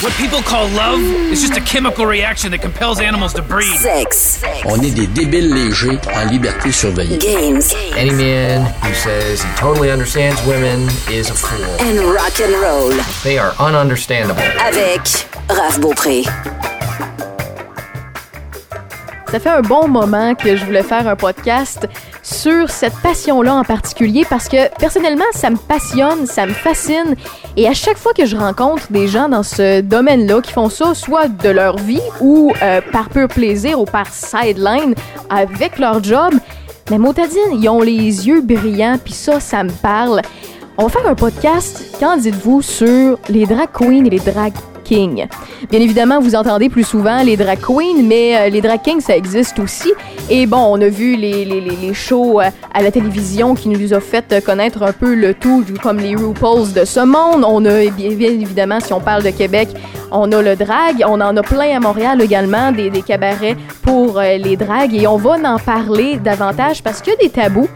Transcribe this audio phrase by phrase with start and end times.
[0.00, 3.76] What people call love is just a chemical reaction that compels animals to breed.
[3.78, 4.40] Sex.
[4.64, 7.18] On est des débiles légers en liberté surveillée.
[7.18, 7.62] Games.
[7.96, 11.64] Any man who says he totally understands women is a fool.
[11.80, 12.90] And rock and roll.
[13.24, 14.38] They are ununderstandable.
[14.60, 16.77] Avec Raph Beaupré.
[19.30, 21.86] Ça fait un bon moment que je voulais faire un podcast
[22.22, 27.14] sur cette passion-là en particulier parce que personnellement, ça me passionne, ça me fascine.
[27.54, 30.94] Et à chaque fois que je rencontre des gens dans ce domaine-là qui font ça,
[30.94, 34.94] soit de leur vie ou euh, par pur plaisir ou par sideline
[35.28, 36.32] avec leur job,
[36.90, 40.22] mais Motadine, ils ont les yeux brillants, puis ça, ça me parle.
[40.78, 44.54] On va faire un podcast, qu'en dites-vous, sur les drag queens et les drag
[44.88, 49.16] Bien évidemment, vous entendez plus souvent les drag queens, mais euh, les drag kings, ça
[49.16, 49.92] existe aussi.
[50.30, 54.24] Et bon, on a vu les, shows euh, à la télévision qui nous ont fait
[54.32, 57.44] euh, connaître un peu le tout, comme les RuPaul's de ce monde.
[57.46, 59.68] On a, bien, bien évidemment, si on parle de Québec,
[60.10, 61.04] on a le drag.
[61.06, 64.94] On en a plein à Montréal également, des, cabarets pour les drags.
[64.94, 67.68] Et on va en parler davantage parce qu'il y a des tabous.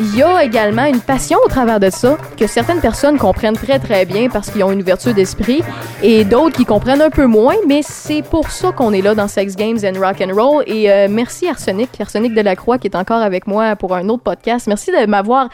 [0.00, 3.80] Il y a également une passion au travers de ça que certaines personnes comprennent très
[3.80, 5.60] très bien parce qu'ils ont une ouverture d'esprit
[6.04, 9.26] et d'autres qui comprennent un peu moins, mais c'est pour ça qu'on est là dans
[9.26, 10.62] Sex Games and Rock and Roll.
[10.68, 14.68] Et euh, merci Arsenic, Arsenic Delacroix qui est encore avec moi pour un autre podcast.
[14.68, 15.48] Merci de m'avoir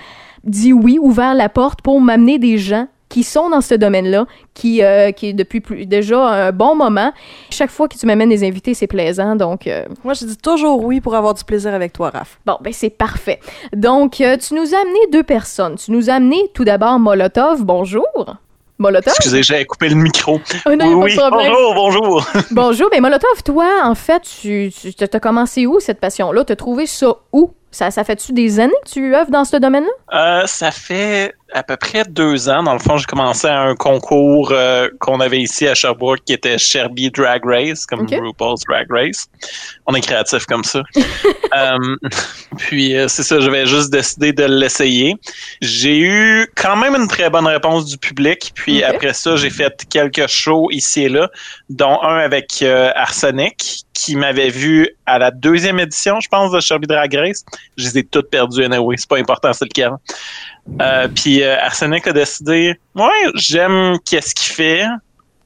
[0.45, 4.83] dit oui, ouvert la porte pour m'amener des gens qui sont dans ce domaine-là, qui,
[4.83, 7.13] euh, qui est depuis plus, déjà un bon moment.
[7.49, 9.69] Chaque fois que tu m'amènes des invités, c'est plaisant, donc...
[9.69, 12.41] euh, Moi, je dis toujours oui pour avoir du plaisir avec toi, Raph.
[12.45, 13.39] Bon, ben c'est parfait.
[13.73, 15.77] Donc, euh, tu nous as amené deux personnes.
[15.77, 17.63] Tu nous as amené tout d'abord Molotov.
[17.65, 18.35] Bonjour.
[18.79, 19.15] Molotov?
[19.17, 20.41] Excusez, j'avais coupé le micro.
[20.67, 22.27] Oh non, oui, pas de bonjour, bonjour.
[22.51, 22.89] Bonjour.
[22.91, 26.43] Ben Molotov, toi, en fait, tu, tu as commencé où cette passion-là?
[26.45, 27.53] T'as trouvé ça où?
[27.71, 30.43] Ça, ça fait-tu des années que tu œuvres dans ce domaine-là?
[30.43, 32.65] Euh, ça fait à peu près deux ans.
[32.65, 36.33] Dans le fond, j'ai commencé à un concours euh, qu'on avait ici à Sherbrooke qui
[36.33, 38.07] était Sherby Drag Race, comme.
[38.07, 39.29] RuPaul's Drag Race.
[39.87, 40.83] On est créatif comme ça.
[41.55, 41.97] Euh,
[42.57, 45.15] puis euh, c'est ça, j'avais juste décidé de l'essayer.
[45.61, 48.51] J'ai eu quand même une très bonne réponse du public.
[48.57, 51.31] Puis après ça, j'ai fait quelques shows ici et là,
[51.71, 56.59] dont un avec euh, Arsenic, qui m'avait vu à la deuxième édition, je pense, de
[56.59, 57.45] Sherby Drag Race.
[57.77, 58.97] Je les ai toutes perdues, anyway.
[58.99, 59.93] C'est pas important, c'est lequel.
[60.81, 64.85] Euh, puis euh, Arsenic a décidé, ouais, j'aime qu'est-ce qu'il fait.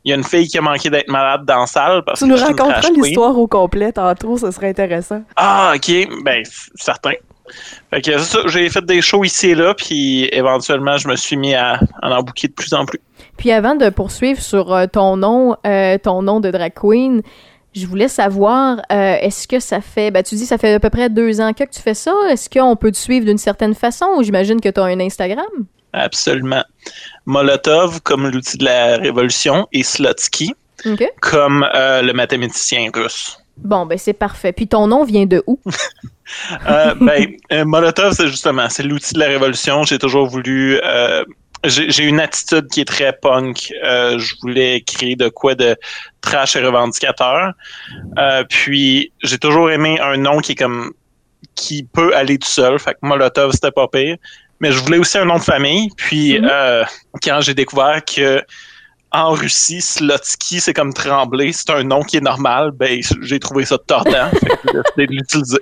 [0.04, 2.24] Il y a une fille qui a manqué d'être malade dans la salle parce Tu
[2.26, 5.22] que nous raconteras l'histoire au complet tantôt, ce serait intéressant.
[5.36, 6.42] Ah, ok, ben
[6.76, 7.12] certain.
[7.90, 11.16] Fait que c'est ça, j'ai fait des shows ici et là, puis éventuellement je me
[11.16, 13.00] suis mis à, à en bouquer de plus en plus.
[13.36, 17.22] Puis avant de poursuivre sur euh, ton nom, euh, ton nom de drag queen,
[17.74, 20.90] je voulais savoir, euh, est-ce que ça fait, ben tu dis ça fait à peu
[20.90, 24.06] près deux ans que tu fais ça, est-ce qu'on peut te suivre d'une certaine façon
[24.16, 25.46] ou j'imagine que tu as un Instagram?
[25.92, 26.64] Absolument.
[27.26, 30.54] Molotov comme l'outil de la révolution et Slotsky
[31.20, 33.38] comme euh, le mathématicien russe.
[33.56, 34.52] Bon, ben c'est parfait.
[34.52, 35.58] Puis ton nom vient de où?
[36.68, 39.84] Euh, ben, Molotov, c'est justement, c'est l'outil de la révolution.
[39.84, 40.78] J'ai toujours voulu.
[41.64, 43.72] J'ai j'ai une attitude qui est très punk.
[43.84, 45.76] Euh, je voulais créer de quoi de
[46.20, 47.52] trash et revendicateur.
[48.18, 50.92] Euh, puis j'ai toujours aimé un nom qui est comme
[51.54, 52.78] qui peut aller tout seul.
[52.78, 54.16] Fait que Molotov, c'était pas pire.
[54.60, 55.88] Mais je voulais aussi un nom de famille.
[55.96, 56.48] Puis Mhm.
[56.50, 56.84] euh,
[57.22, 58.42] quand j'ai découvert que
[59.12, 63.64] en Russie, Slotsky, c'est comme trembler, c'est un nom qui est normal, ben j'ai trouvé
[63.64, 64.28] ça tordant.
[64.98, 65.58] j'ai de l'utiliser.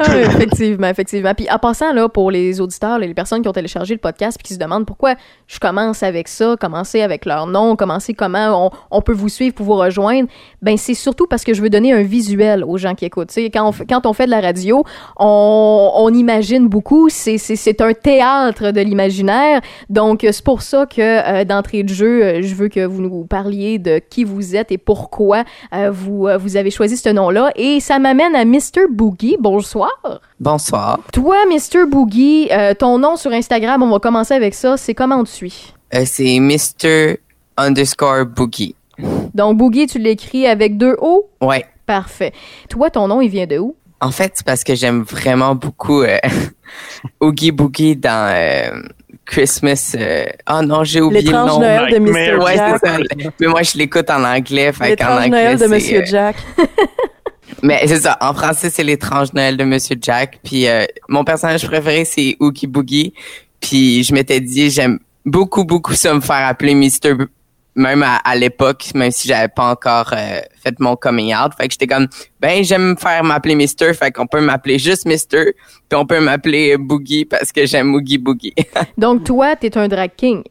[0.00, 1.34] Ah, effectivement, effectivement.
[1.34, 4.48] Puis en passant, là, pour les auditeurs, les personnes qui ont téléchargé le podcast puis
[4.48, 5.16] qui se demandent pourquoi
[5.46, 9.66] je commence avec ça, commencer avec leur nom, commencer comment on, peut vous suivre pour
[9.66, 10.28] vous rejoindre,
[10.62, 13.32] ben c'est surtout parce que je veux donner un visuel aux gens qui écoutent.
[13.52, 14.84] Quand on, quand on fait de la radio,
[15.18, 19.60] on, imagine beaucoup, c'est un théâtre de l'imaginaire.
[19.90, 23.24] Donc, c'est pour ça que euh, d'entrée de jeu, euh, je veux que vous nous
[23.24, 27.52] parliez de qui vous êtes et pourquoi euh, vous, euh, vous avez choisi ce nom-là.
[27.56, 28.88] Et ça m'amène à Mr.
[28.90, 29.36] Boogie.
[29.40, 29.90] Bonsoir.
[30.40, 30.98] Bonsoir.
[31.12, 31.86] Toi, Mr.
[31.86, 34.76] Boogie, euh, ton nom sur Instagram, on va commencer avec ça.
[34.76, 35.74] C'est comment on te suit?
[35.94, 37.18] Euh, c'est Mr.
[37.56, 38.74] underscore Boogie.
[39.34, 41.28] Donc, Boogie, tu l'écris avec deux O?
[41.40, 41.64] Ouais.
[41.86, 42.32] Parfait.
[42.68, 43.74] Toi, ton nom, il vient de où?
[44.00, 46.02] En fait, c'est parce que j'aime vraiment beaucoup
[47.20, 48.82] Oogie Boogie dans
[49.28, 49.94] Christmas.
[49.96, 51.60] euh, Oh non, j'ai oublié le L'étrange nom.
[51.60, 51.98] Noël de.
[51.98, 52.42] Mr.
[52.42, 52.78] Ouais, Jack.
[52.82, 52.98] c'est ça.
[53.40, 54.72] Mais moi, je l'écoute en anglais.
[54.72, 56.36] Fait qu'en L'étrange anglais, Noël de Monsieur euh, Jack.
[57.62, 58.16] Mais c'est ça.
[58.20, 60.38] En français, c'est l'étrange Noël de Monsieur Jack.
[60.44, 63.14] Puis euh, mon personnage préféré, c'est Oogie Boogie.
[63.60, 67.14] Puis je m'étais dit, j'aime beaucoup, beaucoup ça me faire appeler Mr.
[67.78, 71.52] Même à, à l'époque, même si j'avais pas encore euh, fait mon coming out.
[71.56, 72.08] Fait que j'étais comme,
[72.40, 73.94] ben j'aime me faire m'appeler Mister.
[73.94, 75.54] Fait qu'on peut m'appeler juste Mister.
[75.88, 78.54] Puis on peut m'appeler Boogie parce que j'aime Oogie Boogie.
[78.98, 80.42] Donc, toi, t'es un drag king.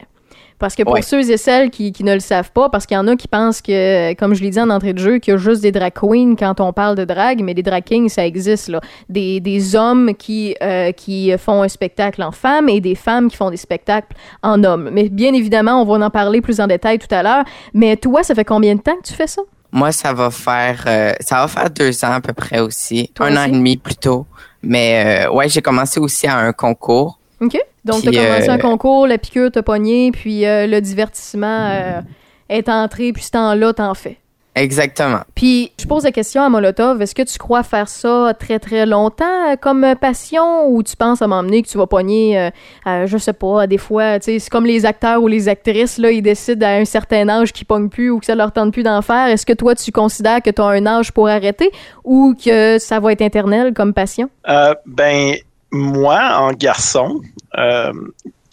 [0.59, 1.03] Parce que pour Ouais.
[1.03, 3.27] ceux et celles qui, qui ne le savent pas, parce qu'il y en a qui
[3.27, 5.71] pensent que, comme je l'ai dit en entrée de jeu, qu'il y a juste des
[5.71, 8.81] drag queens quand on parle de drag, mais des drag kings, ça existe, là.
[9.07, 13.37] Des, des hommes qui, euh, qui font un spectacle en femmes et des femmes qui
[13.37, 14.89] font des spectacles en hommes.
[14.91, 17.43] Mais bien évidemment, on va en parler plus en détail tout à l'heure.
[17.75, 19.43] Mais toi, ça fait combien de temps que tu fais ça?
[19.71, 23.11] Moi, ça va faire euh, ça va faire deux ans à peu près aussi.
[23.13, 24.25] Toi un an et demi plutôt.
[24.63, 27.19] Mais euh, ouais, j'ai commencé aussi à un concours.
[27.41, 27.57] OK?
[27.87, 31.69] Donc, tu as commencé euh, un concours, la piqûre t'a pogné, puis euh, le divertissement
[31.71, 32.01] euh,
[32.49, 34.17] est entré, puis ce temps-là, t'en fais.
[34.57, 35.19] Exactement.
[35.35, 38.87] Puis, je pose la question à Molotov, est-ce que tu crois faire ça très, très
[38.87, 42.49] longtemps euh, comme euh, passion ou tu penses à m'emmener que tu vas pogner, euh,
[42.87, 45.99] euh, je sais pas, des fois, tu sais, c'est comme les acteurs ou les actrices,
[45.99, 48.73] là, ils décident à un certain âge qu'ils pognent plus ou que ça leur tente
[48.73, 49.27] plus d'en faire.
[49.27, 51.69] Est-ce que toi, tu considères que tu as un âge pour arrêter
[52.03, 54.27] ou que ça va être éternel comme passion?
[54.49, 55.35] Euh, ben,
[55.71, 57.21] moi, en garçon,
[57.57, 57.91] euh,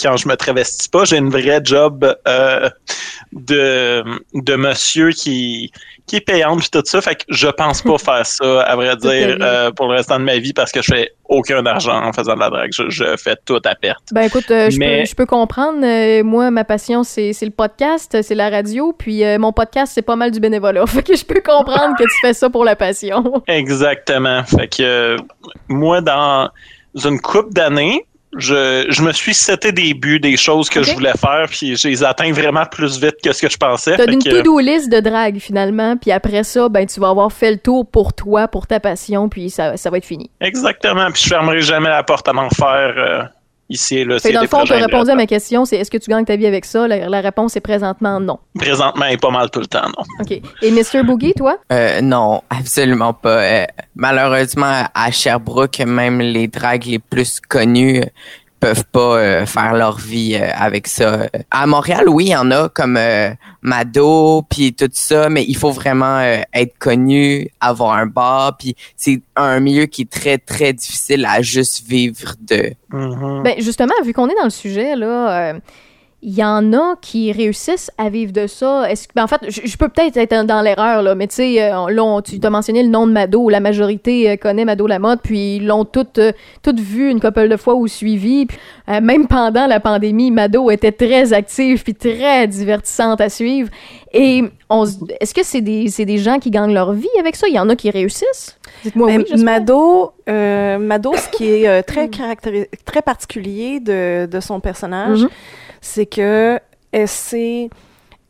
[0.03, 2.69] quand je me travestis pas, j'ai une vraie job euh,
[3.33, 4.03] de,
[4.35, 5.71] de monsieur qui,
[6.07, 7.01] qui est payante puis tout ça.
[7.01, 10.25] Fait que je pense pas faire ça, à vrai dire, euh, pour le restant de
[10.25, 12.71] ma vie parce que je fais aucun argent en faisant de la drague.
[12.75, 14.03] Je, je fais tout à perte.
[14.13, 16.23] Ben écoute, euh, je, Mais- peux, je peux comprendre.
[16.23, 18.93] Moi, ma passion, c'est c'est le podcast, c'est la radio.
[18.99, 20.87] Puis euh, mon podcast, c'est pas mal du bénévolat.
[20.89, 23.43] Fait que je peux comprendre que tu fais ça pour la passion.
[23.47, 24.43] Exactement.
[24.45, 25.17] Fait que
[25.69, 26.51] moi, dans
[26.95, 28.07] une couple d'années,
[28.37, 31.87] je, je me suis seté des buts, des choses que je voulais faire, puis je
[31.87, 33.97] les atteins vraiment plus vite que ce que je pensais.
[33.97, 35.97] T'as une que- to-do list de drague, finalement.
[35.97, 39.29] Puis après ça, ben tu vas avoir fait le tour pour toi, pour ta passion.
[39.29, 40.31] Puis ça, ça va être fini.
[40.41, 41.11] Exactement.
[41.13, 43.23] Puis je fermerai jamais la porte à m'en faire euh,
[43.69, 44.19] ici et là.
[44.19, 46.25] Fait dans le fond, projets t'as répondu à ma question, c'est est-ce que tu gagnes
[46.25, 46.87] ta vie avec ça?
[46.89, 48.39] La, la réponse est présentement non.
[48.59, 50.05] Présentement, est pas mal tout le temps, non.
[50.21, 50.41] OK.
[50.63, 51.03] Et Mr.
[51.05, 51.59] Boogie, toi?
[51.73, 53.43] Euh, non, absolument pas.
[53.43, 53.65] Euh,
[53.97, 58.03] malheureusement, à Sherbrooke, même les dragues les plus connues
[58.65, 61.29] peuvent pas euh, faire leur vie euh, avec ça.
[61.51, 63.29] À Montréal, oui, il y en a comme euh,
[63.61, 68.75] Mado, puis tout ça, mais il faut vraiment euh, être connu, avoir un bar, puis
[68.97, 72.73] c'est un milieu qui est très, très difficile à juste vivre de.
[72.91, 73.43] Mhm.
[73.43, 75.59] Ben justement, vu qu'on est dans le sujet, là, euh,
[76.27, 78.91] il y en a qui réussissent à vivre de ça.
[78.91, 81.35] Est-ce que, ben, en fait, je, je peux peut-être être dans l'erreur, là, mais tu
[81.35, 83.51] sais, euh, là, on- tu t'as mentionné le nom de Mado.
[83.51, 86.33] La majorité euh, connaît Mado Lamotte, puis ils l'ont toutes, euh,
[86.63, 88.47] toutes vu une couple de fois ou suivi.
[88.47, 88.57] Puis,
[88.89, 93.69] euh, même pendant la pandémie, Mado était très active puis très divertissante à suivre.
[94.15, 94.87] Et on
[95.21, 97.49] est-ce que c'est des, c'est des gens qui gagnent leur vie avec ça?
[97.49, 98.57] Il y en a qui réussissent?
[98.83, 99.45] Dites-moi Ben, oui, j'espère.
[99.45, 105.23] Mado, euh, Mado, ce qui est euh, très, caractéri- très particulier de, de son personnage,
[105.23, 105.29] Mhm.
[105.85, 106.59] C'est que
[106.93, 107.69] elle s'est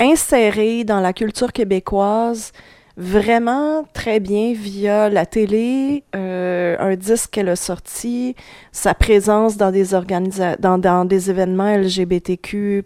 [0.00, 2.52] insérée dans la culture québécoise
[2.96, 8.34] vraiment très bien via la télé, euh, un disque qu'elle a sorti,
[8.72, 12.84] sa présence dans des organisa dans, dans des événements LGBTQ+.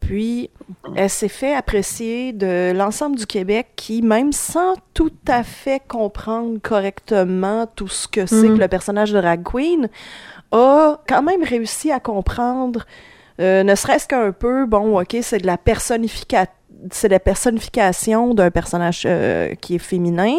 [0.00, 0.50] Puis,
[0.96, 6.58] elle s'est fait apprécier de l'ensemble du Québec qui, même sans tout à fait comprendre
[6.62, 8.56] correctement tout ce que c'est Mhm.
[8.56, 9.88] que le personnage de drag queen,
[10.52, 12.84] a quand même réussi à comprendre,
[13.40, 16.52] euh, ne serait-ce qu'un peu, bon, ok, c'est de la personnification
[16.92, 20.36] c'est la personnification d'un personnage euh, qui est féminin.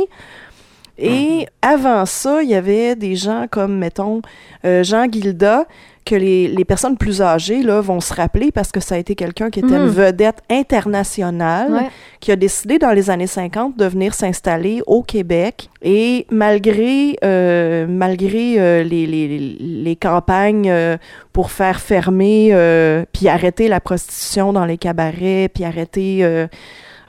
[0.97, 4.21] Et avant ça, il y avait des gens comme, mettons,
[4.65, 5.65] euh, Jean Guilda,
[6.05, 9.15] que les, les personnes plus âgées là, vont se rappeler parce que ça a été
[9.15, 9.85] quelqu'un qui était Mhm.
[9.85, 11.89] une vedette internationale Ouais.
[12.19, 15.69] qui a décidé dans les années 50 de venir s'installer au Québec.
[15.81, 19.27] Et malgré, euh, malgré euh, les, les,
[19.59, 20.97] les campagnes euh,
[21.33, 22.51] pour faire fermer,
[23.11, 26.45] puis arrêter la prostitution dans les cabarets, puis arrêter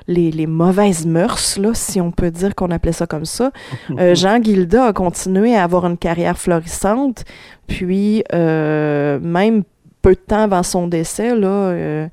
[0.09, 3.51] les, les mauvaises mœurs, là, si on peut dire qu'on appelait ça comme ça,
[3.99, 7.25] euh, Jean Guilda a continué à avoir une carrière florissante.
[7.67, 9.65] Puis, euh, même
[10.03, 12.09] peu de temps avant son décès, là, euh,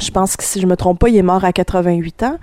[0.00, 2.38] je pense que si je me trompe pas, il est mort à 88 ans.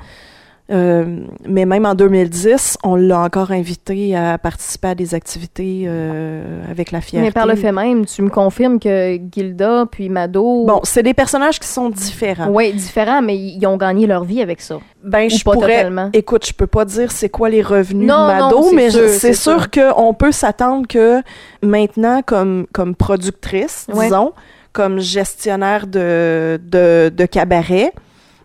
[0.72, 6.64] Euh, mais même en 2010, on l'a encore invité à participer à des activités euh,
[6.72, 7.24] avec la fierté.
[7.28, 10.66] Mais par le fait même, tu me confirmes que Gilda puis Mado.
[10.66, 12.48] Bon, c'est des personnages qui sont différents.
[12.50, 14.80] Ouais, différents, mais ils ont gagné leur vie avec ça.
[15.04, 15.78] Ben, Ou je pas pourrais.
[15.78, 16.10] totalement.
[16.14, 19.10] Écoute, je peux pas dire c'est quoi les revenus Non, de Mado, non, mais c'est
[19.10, 21.22] c'est sûr qu'on peut s'attendre que
[21.62, 24.06] maintenant, comme, comme productrice, Ouais.
[24.06, 24.34] disons,
[24.74, 27.92] comme gestionnaire de, de, de cabaret,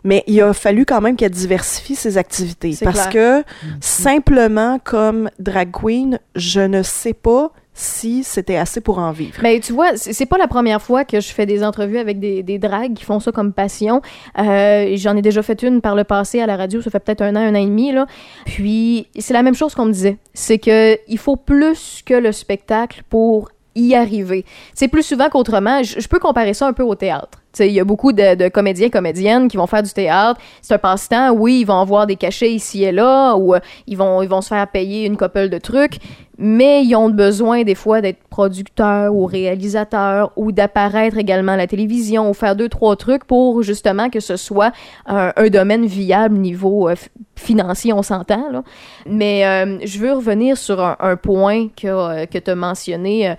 [0.05, 2.77] mais il a fallu quand même qu'elle diversifie ses activités.
[2.83, 3.43] Parce que
[3.81, 9.39] simplement comme drag queen, je ne sais pas si c'était assez pour en vivre.
[9.43, 12.43] Mais tu vois, c'est pas la première fois que je fais des entrevues avec des,
[12.43, 14.03] des dragues qui font ça comme passion.
[14.39, 17.23] Euh, J'en ai déjà fait une par le passé à la radio, ça fait peut-être
[17.23, 17.93] un an, un an et demi.
[17.93, 18.07] Là.
[18.45, 20.19] Puis c'est la même chose qu'on me disait.
[20.35, 24.45] C'est que il faut plus que le spectacle pour y arriver.
[24.75, 25.83] C'est plus souvent qu'autrement.
[25.83, 27.39] Je, peux comparer ça un peu au théâtre.
[27.59, 30.41] Il y a beaucoup de, comédiens, comédiennes qui vont faire du théâtre.
[30.63, 31.33] C'est un passe-temps.
[31.33, 34.41] Oui, ils vont avoir des cachets ici et là, ou euh, ils, vont, ils vont
[34.41, 35.99] se faire payer une couple de trucs,
[36.43, 41.67] mais ils ont besoin des fois d'être producteurs ou réalisateurs ou d'apparaître également à la
[41.67, 44.73] télévision ou faire deux, trois trucs pour justement que ce soit
[45.07, 46.95] un, domaine viable niveau euh,
[47.37, 48.51] financier, on s'entend.
[48.51, 48.63] là.
[49.07, 53.29] Mais euh, je veux revenir sur un, un point que, euh, que tu as mentionné,
[53.31, 53.35] euh,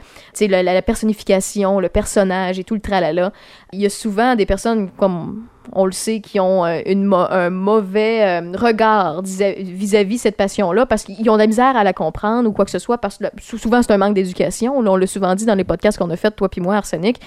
[0.48, 3.31] la, la- la personnification, le personnage et tout le tralala.
[3.74, 8.41] Il y a souvent des personnes comme on le sait, qui ont euh, un mauvais
[8.41, 12.51] euh, regard vis-à-vis cette passion-là parce qu'ils ont de la misère à la comprendre ou
[12.51, 13.25] quoi que ce soit parce que
[13.58, 14.77] souvent c'est un manque d'éducation.
[14.77, 17.20] On l'a souvent dit dans les podcasts qu'on a fait, toi puis moi, Arsenic.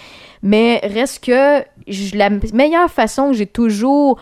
[0.43, 1.63] Mais reste que
[2.17, 4.19] la meilleure façon que j'ai toujours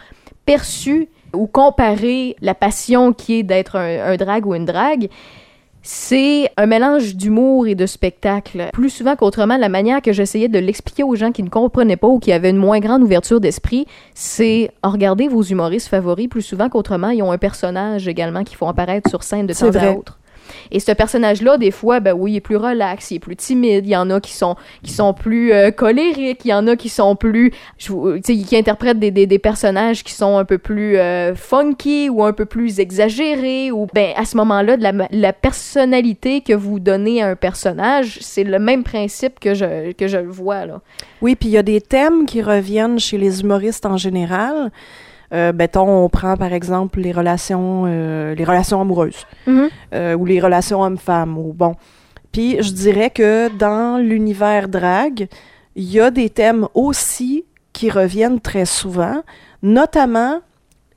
[0.47, 5.09] perçu ou comparé la passion qui est d'être un, un drag ou une drague,
[5.83, 8.69] c'est un mélange d'humour et de spectacle.
[8.73, 12.09] Plus souvent qu'autrement, la manière que j'essayais de l'expliquer aux gens qui ne comprenaient pas
[12.09, 16.29] ou qui avaient une moins grande ouverture d'esprit, c'est regardez vos humoristes favoris.
[16.29, 19.75] Plus souvent qu'autrement, ils ont un personnage également qui font apparaître sur scène de temps
[19.75, 20.19] à autre.
[20.71, 23.87] Et ce personnage-là, des fois, ben oui, il est plus relax, il est plus timide.
[23.87, 26.77] Il y en a qui sont qui sont plus euh, colériques, il y en a
[26.77, 27.93] qui sont plus, tu
[28.25, 32.25] sais, qui interprètent des, des, des personnages qui sont un peu plus euh, funky ou
[32.25, 33.71] un peu plus exagérés.
[33.71, 38.45] Ou ben à ce moment-là, la, la personnalité que vous donnez à un personnage, c'est
[38.45, 40.81] le même principe que je que je le vois là.
[41.21, 44.71] Oui, puis il y a des thèmes qui reviennent chez les humoristes en général.
[45.33, 49.69] Euh, mettons, on prend par exemple les relations, euh, les relations amoureuses Mhm.
[49.95, 51.39] euh, ou les relations hommes-femmes.
[51.39, 51.75] Ou bon.
[52.33, 55.29] Puis je dirais que dans l'univers drag,
[55.75, 59.23] il y a des thèmes aussi qui reviennent très souvent,
[59.63, 60.41] notamment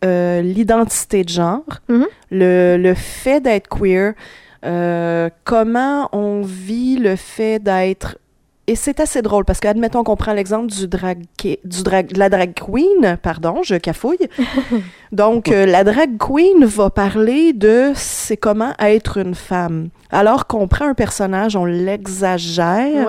[0.04, 2.06] euh, l'identité de genre, Mhm.
[2.32, 4.13] le, le fait d'être queer,
[5.44, 8.18] comment on vit le fait d'être
[8.67, 12.19] et c'est assez drôle parce qu'admettons qu'on prend l'exemple du drag, qui- du drag, de
[12.19, 14.27] la drag queen, pardon, je cafouille.
[15.12, 19.89] Donc, euh, la drag queen va parler de c'est comment être une femme.
[20.12, 23.07] Alors qu'on prend un personnage, on l'exagère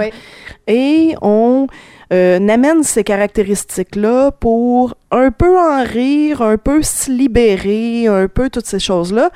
[0.67, 1.67] et on
[2.13, 8.51] euh, amène ces caractéristiques-là pour un peu en rire, un peu se libérer, un peu
[8.51, 9.31] toutes ces choses-là.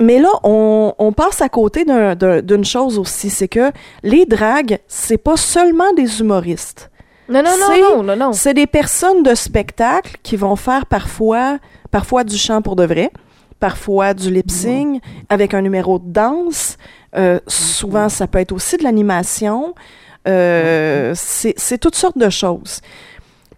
[0.00, 3.70] Mais là, on, on passe à côté d'un- d'un- d'une chose aussi, c'est que
[4.02, 6.90] les dragues, c'est pas seulement des humoristes.
[7.28, 8.32] Non non non non non non.
[8.32, 11.58] C'est des personnes de spectacle qui vont faire parfois,
[11.90, 13.10] parfois du chant pour de vrai,
[13.60, 16.76] parfois du lip sync avec un numéro de danse.
[17.16, 19.74] Euh, souvent, ça peut être aussi de l'animation.
[20.28, 22.80] Euh, c'est c'est toutes sortes de choses.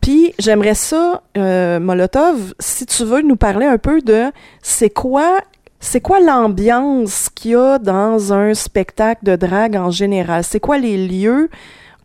[0.00, 4.26] Puis j'aimerais ça, euh, Molotov, si tu veux nous parler un peu de
[4.62, 5.40] c'est quoi
[5.80, 10.44] c'est quoi l'ambiance qu'il y a dans un spectacle de drague en général?
[10.44, 11.50] C'est quoi les lieux?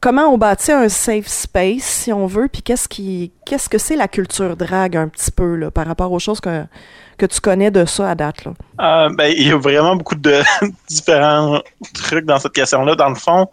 [0.02, 2.48] Comment on bâtit un safe space, si on veut?
[2.52, 6.20] Puis qu'est-ce qui qu'est-ce que c'est la culture drague un petit peu par rapport aux
[6.20, 6.66] choses que,
[7.18, 8.44] tu connais de ça à date?
[8.80, 10.42] Euh, ben, il y a vraiment beaucoup de
[10.88, 11.62] différents
[11.94, 12.96] trucs dans cette question-là.
[12.96, 13.48] Dans le fond,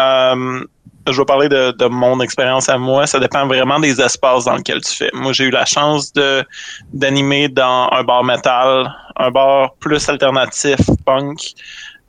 [0.00, 0.64] euh,
[1.06, 3.06] je vais parler de, de mon expérience à moi.
[3.06, 5.10] Ça dépend vraiment des espaces dans lesquels tu fais.
[5.12, 6.44] Moi, j'ai eu la chance de
[6.92, 11.40] d'animer dans un bar métal, un bar plus alternatif, punk.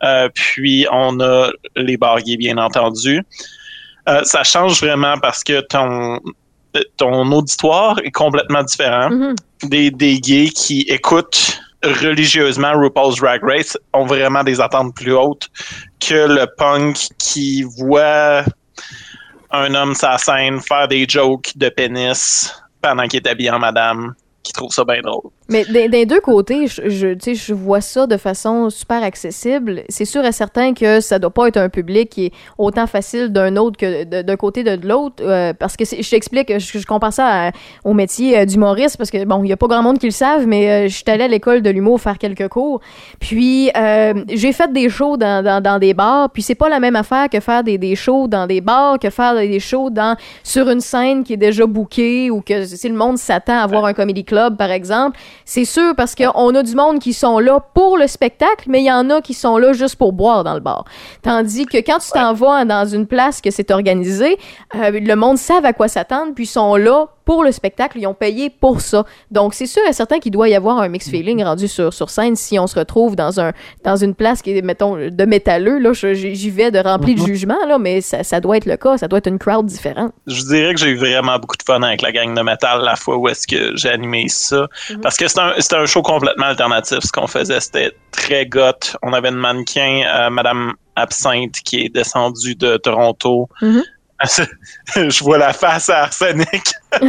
[0.03, 3.21] Euh, puis on a les gays, bien entendu.
[4.07, 6.19] Euh, ça change vraiment parce que ton
[6.97, 9.35] ton auditoire est complètement différent Mhm.
[9.63, 15.47] des, des gays qui écoutent religieusement RuPaul's Drag Race ont vraiment des attentes plus hautes
[15.99, 18.43] que le punk qui voit
[19.51, 23.59] un homme sur la scène faire des jokes de pénis pendant qu'il est habillé en
[23.59, 25.31] madame, qui trouve ça bien drôle.
[25.47, 29.83] Mais des, deux côtés, je, je, tu sais, je vois ça de façon super accessible.
[29.89, 33.29] C'est sûr et certain que ça doit pas être un public qui est autant facile
[33.29, 35.17] d'un autre que d'un côté de, de l'autre.
[35.21, 37.51] euh, parce que je t'explique, je, je compare ça à-
[37.83, 40.11] au métier euh, d'humoriste parce que, bon, il y a pas grand monde qui le
[40.11, 42.81] savent, mais euh, je suis allée à l'école de l'humour faire quelques cours.
[43.19, 46.79] Puis, euh, j'ai fait des shows dans, dans, dans des bars, puis c'est pas la
[46.79, 50.17] même affaire que faire des, des shows dans des bars, que faire des shows dans,
[50.43, 53.85] sur une scène qui est déjà bookée ou que si le monde s'attend à voir
[53.85, 55.19] un comedy club, par exemple.
[55.45, 58.85] C'est sûr parce qu'on a du monde qui sont là pour le spectacle, mais il
[58.85, 60.85] y en a qui sont là juste pour boire dans le bar.
[61.21, 64.39] Tandis que quand tu t'en vas dans une place que c'est organisé,
[64.75, 68.07] euh, le monde savent à quoi s'attendre, puis ils sont là pour le spectacle, ils
[68.07, 69.05] ont payé pour ça.
[69.31, 72.09] Donc c'est sûr et certain qu'il doit y avoir un mix feeling rendu sur, sur
[72.09, 73.51] scène si on se retrouve dans un
[73.83, 77.65] dans une place qui est mettons de métalleux là, j'y vais de rempli de jugement
[77.67, 80.13] là, mais ça, ça doit être le cas, ça doit être une crowd différente.
[80.27, 82.95] Je dirais que j'ai eu vraiment beaucoup de fun avec la gang de métal la
[82.95, 84.67] fois où est-ce que j'ai animé ça.
[85.01, 86.99] Parce que c'était un, un show complètement alternatif.
[87.01, 88.95] Ce qu'on faisait, c'était très goth.
[89.01, 93.49] On avait une mannequin, euh, Madame Absinthe, qui est descendue de Toronto.
[94.95, 96.63] je vois la face à Arsenic.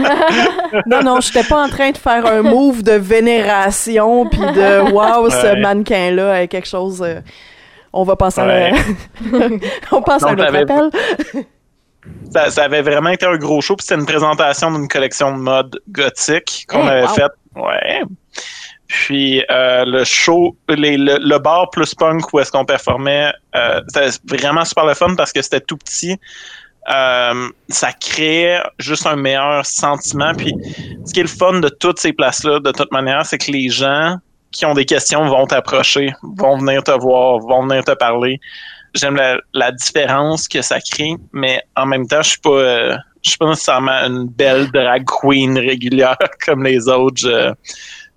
[0.86, 4.90] non, non, je n'étais pas en train de faire un move de vénération puis de
[4.92, 5.60] wow, ce Ouais.
[5.60, 7.02] mannequin-là est quelque chose.
[7.02, 7.20] euh,
[7.92, 8.72] on va passer Ouais.
[8.72, 9.36] à
[9.92, 10.90] On passe à notre appel.
[12.32, 15.42] Ça, ça avait vraiment été un gros show, puis c'était une présentation d'une collection de
[15.42, 17.08] mode gothique qu'on Hey, avait wow.
[17.14, 17.32] faite.
[17.56, 18.02] Ouais.
[18.88, 23.80] Puis euh, le show, les- le, le bar plus punk où est-ce qu'on performait, euh,
[23.88, 26.16] c'était vraiment super le fun parce que c'était tout petit.
[26.88, 30.32] Euh, ça créait juste un meilleur sentiment.
[30.34, 30.54] Puis
[31.04, 33.68] ce qui est le fun de toutes ces places-là, de toute manière, c'est que les
[33.68, 34.16] gens
[34.52, 38.40] qui ont des questions vont t'approcher, vont venir te voir, vont venir te parler.
[38.94, 42.96] J'aime la, la différence que ça crée, mais en même temps, je suis pas, euh,
[43.22, 46.16] je suis pas nécessairement une belle drag queen régulière
[46.46, 47.18] comme les autres.
[47.18, 47.52] Je,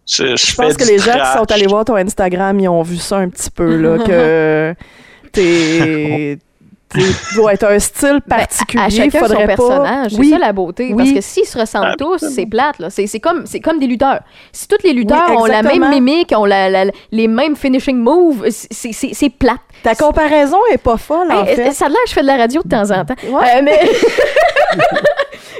[0.08, 2.98] je, Je pense que les gens qui sont allés voir ton Instagram, ils ont vu
[2.98, 4.76] ça un petit peu, là, que
[5.32, 6.38] t'es.
[6.90, 8.84] t'es- doit être un style Ben, à- particulier.
[8.84, 10.28] à chacun faudrait son pas- personnage, Oui.
[10.28, 10.88] c'est ça la beauté.
[10.94, 10.96] Oui.
[10.98, 12.80] Parce que s'ils se ressemblent tous, c'est plate.
[12.80, 12.90] là.
[12.90, 13.46] C'est comme,
[13.80, 14.20] des lutteurs.
[14.52, 17.98] Si tous les lutteurs Oui, ont la même mimique, ont la, la- les mêmes finishing
[17.98, 18.94] moves, c'est-
[19.30, 19.58] plate.
[19.84, 21.72] Ta comparaison est pas folle, en Hey, fait.
[21.72, 23.16] Ça a l'air que je fais de la radio de temps en temps.
[23.30, 23.58] Ouais.
[23.58, 23.80] Euh, mais...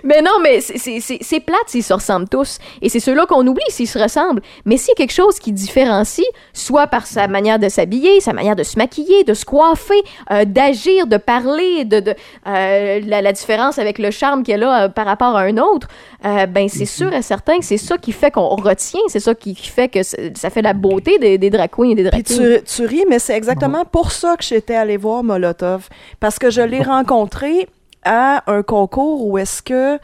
[0.04, 2.58] mais non, mais c'est- c'est c'est- c'est plate s'ils se ressemblent tous.
[2.82, 4.42] Et c'est ceux-là qu'on oublie s'ils se ressemblent.
[4.66, 8.34] Mais s'il y a quelque chose qui différencie, soit par sa manière de s'habiller, sa
[8.34, 10.02] manière de se maquiller, de se coiffer,
[10.32, 12.14] euh, d'agir, de parler, de, de
[12.48, 15.88] euh, la, la différence avec le charme qu'elle a euh, par rapport à un autre,
[16.26, 19.36] euh, ben c'est sûr et certain que c'est ça qui fait qu'on retient, c'est ça
[19.36, 22.24] qui, qui fait que ça fait la beauté des, des drag queens et des drag
[22.24, 22.58] Puis kings.
[22.60, 25.88] tu, tu ris, mais c'est exactement pour ça que j'étais allée voir Molotov.
[26.20, 27.68] Parce que je l'ai rencontré
[28.04, 30.00] à un concours où est-ce que.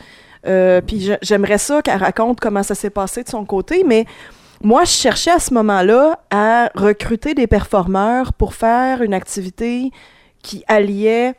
[0.47, 4.05] euh, puis j'aimerais ça qu'elle raconte comment ça s'est passé de son côté, mais
[4.63, 9.91] moi, je cherchais à ce moment-là à recruter des performeurs pour faire une activité
[10.41, 11.33] qui alliait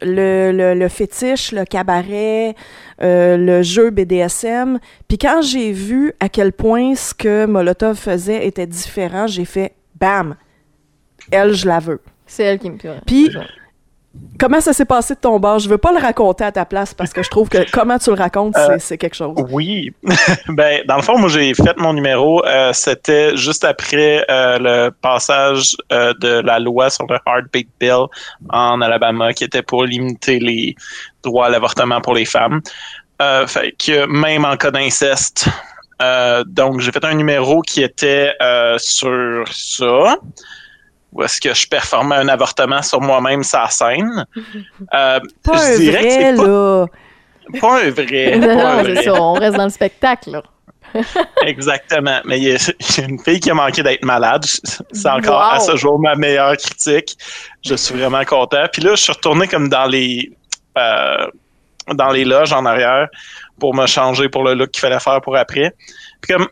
[0.00, 2.54] le, le, le fétiche, le cabaret,
[3.02, 4.80] euh, le jeu BDSM.
[5.08, 9.74] Puis quand j'ai vu à quel point ce que Molotov faisait était différent, j'ai fait
[9.94, 10.36] bam,
[11.30, 12.00] elle, je la veux.
[12.26, 13.30] C'est elle qui me Puis,
[14.38, 15.58] comment ça s'est passé de ton bord?
[15.58, 18.10] Je veux pas le raconter à ta place parce que je trouve que comment tu
[18.10, 19.36] le racontes, c'est- Euh, quelque chose.
[19.50, 19.92] Oui.
[20.48, 22.44] ben, dans le fond, moi, j'ai fait mon numéro.
[22.46, 28.04] euh, C'était juste après euh, le passage de la loi sur le Heartbeat Bill
[28.50, 30.74] en Alabama, qui était pour limiter les
[31.22, 32.60] droits à l'avortement pour les femmes.
[33.46, 35.46] Fait que même en cas d'inceste.
[36.46, 38.32] donc, j'ai fait un numéro qui était
[38.78, 40.16] sur ça.
[41.12, 44.24] Où est-ce que je performais un avortement sur moi-même sa scène?
[44.94, 46.86] Euh, pas je un dirais que vrai, c'est pas, là.
[47.60, 48.36] pas un vrai.
[48.38, 48.96] Non, pas un non, vrai.
[48.96, 50.30] c'est ça, on reste dans le spectacle.
[50.30, 50.42] là.
[51.46, 52.20] Exactement.
[52.26, 54.44] Mais il y, a il y a une fille qui a manqué d'être malade.
[54.44, 55.54] C'est encore Wow.
[55.56, 57.16] à ce jour ma meilleure critique.
[57.64, 58.64] Je suis vraiment content.
[58.72, 60.30] Puis là, je suis retourné comme dans les
[60.76, 61.26] euh,
[61.94, 63.08] dans les loges en arrière
[63.58, 65.72] pour me changer pour le look qu'il fallait faire pour après.
[66.20, 66.46] Puis comme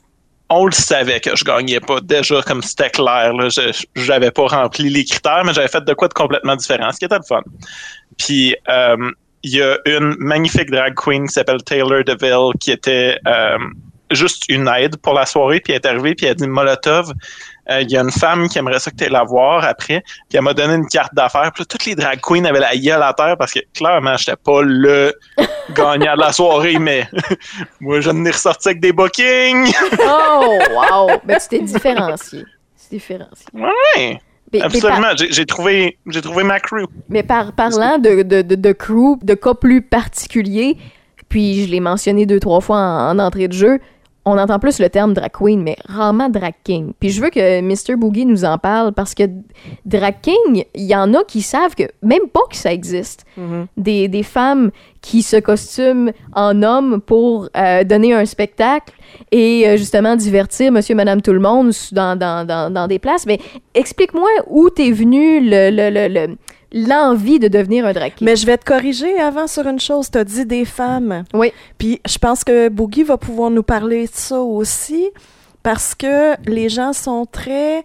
[0.51, 3.33] on le savait que je gagnais pas déjà comme c'était clair.
[3.33, 6.91] Là, je j'avais pas rempli les critères, mais j'avais fait de quoi de complètement différent,
[6.93, 7.43] ce qui était le fun.
[8.19, 9.11] Puis euh,
[9.43, 13.59] il y a une magnifique drag queen qui s'appelle Taylor DeVille qui était euh,
[14.11, 17.13] juste une aide pour la soirée, puis elle est arrivée, puis elle a dit Molotov,
[17.71, 20.37] euh, il y a une femme qui aimerait ça que tu la voir après, puis
[20.37, 23.03] elle m'a donné une carte d'affaires, puis là, toutes les drag queens avaient la gueule
[23.03, 25.15] à terre parce que clairement, j'étais pas le
[25.75, 27.07] gagnant de la soirée, mais
[27.81, 29.73] moi, je n'ai ressorti avec des bookings.
[30.05, 31.11] Oh, wow!
[31.25, 32.45] Ben, tu t'es différencié.
[32.77, 33.47] C'est différencié.
[33.55, 34.19] Ouais, Mais,
[34.53, 35.09] mais par- absolument.
[35.17, 36.87] J'ai trouvé, j'ai trouvé ma crew.
[37.09, 40.77] mais par, parlant de, de, de, de crew, de cas plus particuliers,
[41.29, 43.79] puis je l'ai mentionné deux, trois fois en, en entrée de jeu,
[44.27, 46.93] on entend plus le terme drag queen, mais rarement drag king.
[47.01, 47.97] Puis je veux que Mr.
[47.97, 49.25] Boogie nous en parle parce que
[49.87, 53.25] drag king, il y en a qui savent que même pas que ça existe.
[53.77, 58.93] des, des femmes qui se costument en hommes pour euh, donner un spectacle
[59.33, 63.25] et euh, justement divertir monsieur, madame, tout le monde dans, dans, dans, dans des places.
[63.27, 63.39] Mais
[63.75, 66.37] explique-moi où t'es venu le, le, le, le-
[66.73, 68.27] l'envie de devenir un drag king.
[68.27, 70.11] Mais je vais te corriger avant sur une chose.
[70.11, 71.25] Tu as dit des femmes.
[71.35, 71.53] Oui.
[71.79, 75.09] Puis je pense que Boogie va pouvoir nous parler de ça aussi
[75.63, 77.83] parce que les gens sont très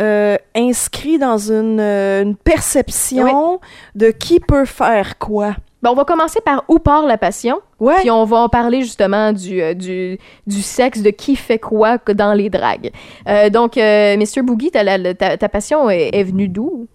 [0.00, 3.60] euh, inscrits dans une, euh, une perception
[3.94, 5.54] de qui peut faire quoi.
[5.82, 7.60] Bon, on va commencer par où part la passion?
[7.78, 8.00] Ouais.
[8.00, 11.98] Puis on va en parler justement du, euh, du, du sexe, de qui fait quoi
[11.98, 12.90] dans les dragues.
[13.28, 14.42] Euh, donc, Mr.
[14.42, 16.88] Boogie, ta, ta passion est, est venue d'où?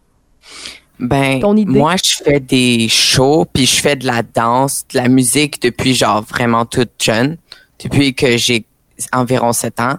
[1.00, 5.62] Ben, moi, je fais des shows, puis je fais de la danse, de la musique
[5.62, 7.38] depuis genre vraiment toute jeune,
[7.82, 8.66] depuis que j'ai
[9.14, 9.98] environ 7 ans.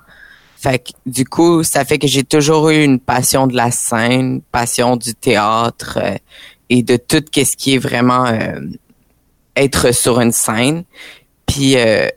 [0.56, 4.42] Fait que, du coup, ça fait que j'ai toujours eu une passion de la scène,
[4.52, 6.16] passion du théâtre euh,
[6.68, 8.60] et de tout ce qui est vraiment euh,
[9.56, 10.84] être sur une scène.
[11.46, 12.08] Puis euh,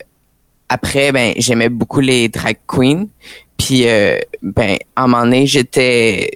[0.70, 3.08] après, ben j'aimais beaucoup les drag queens.
[3.58, 6.32] Puis euh, ben à un moment donné, j'étais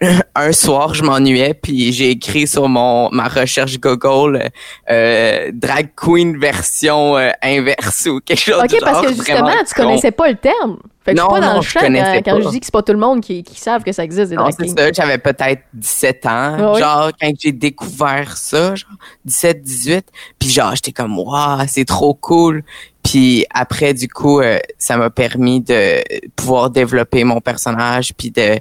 [0.34, 4.50] un soir, je m'ennuyais, puis j'ai écrit sur mon ma recherche Google
[4.90, 8.62] euh, drag queen version euh, inverse ou quelque chose.
[8.62, 10.78] OK, du parce genre, que justement, tu connaissais pas le terme.
[11.04, 12.60] Fait que je suis Non, pas dans non, le je champ connaissais quand, je dis
[12.60, 14.54] que c'est pas tout le monde qui, qui savent que ça existe des Non, drag
[14.58, 14.76] c'est kings.
[14.76, 14.92] ça.
[14.92, 16.30] J'avais peut-être 17 ans.
[16.58, 16.78] Ah oui.
[16.80, 18.90] Genre, quand j'ai découvert ça, genre
[19.24, 20.06] 17, 18.
[20.38, 22.62] Puis genre, j'étais comme, waouh, c'est trop cool.
[23.02, 26.02] Puis après, du coup, euh, ça m'a permis de
[26.36, 28.58] pouvoir développer mon personnage puis de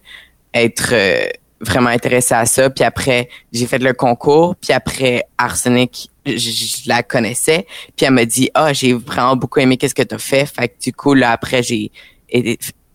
[0.53, 1.27] être euh,
[1.62, 2.69] vraiment intéressé à ça.
[2.69, 4.55] Puis après, j'ai fait le concours.
[4.55, 7.65] Puis après, Arsenic, je, la connaissais.
[7.95, 10.45] Puis elle m'a dit, ah, j'ai vraiment beaucoup aimé qu'est-ce que tu as fait.
[10.45, 11.91] Fait que du coup, là, après, j'ai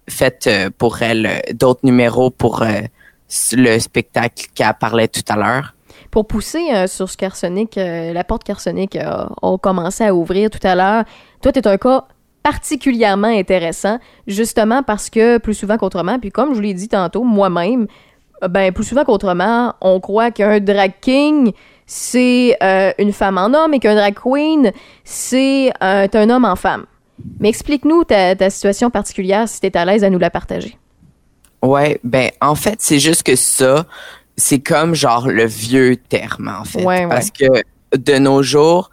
[0.08, 2.82] fait euh, pour elle euh, d'autres numéros pour euh,
[3.52, 5.74] le spectacle qu'elle parlait tout à l'heure.
[6.14, 10.48] Pour pousser euh, sur ce qu'Arsenic, euh, la porte qu'Arsenic euh, a commencé à ouvrir
[10.48, 11.04] tout à l'heure,
[11.42, 12.04] toi, tu es un cas
[12.44, 17.24] particulièrement intéressant, justement parce que plus souvent qu'autrement, puis comme je vous l'ai dit tantôt,
[17.24, 17.86] moi-même,
[18.44, 21.52] euh, ben plus souvent qu'autrement, on croit qu'un drag king,
[21.86, 24.72] c'est euh, une femme en homme et qu'un drag queen,
[25.04, 26.84] c'est euh, un homme en femme.
[27.40, 30.76] Mais explique-nous ta, ta situation particulière si tu es à l'aise à nous la partager.
[31.62, 33.86] Ouais, ben en fait, c'est juste que ça,
[34.36, 37.08] c'est comme genre le vieux terme en fait, Ouais, ouais.
[37.08, 37.46] parce que
[37.96, 38.90] de nos jours,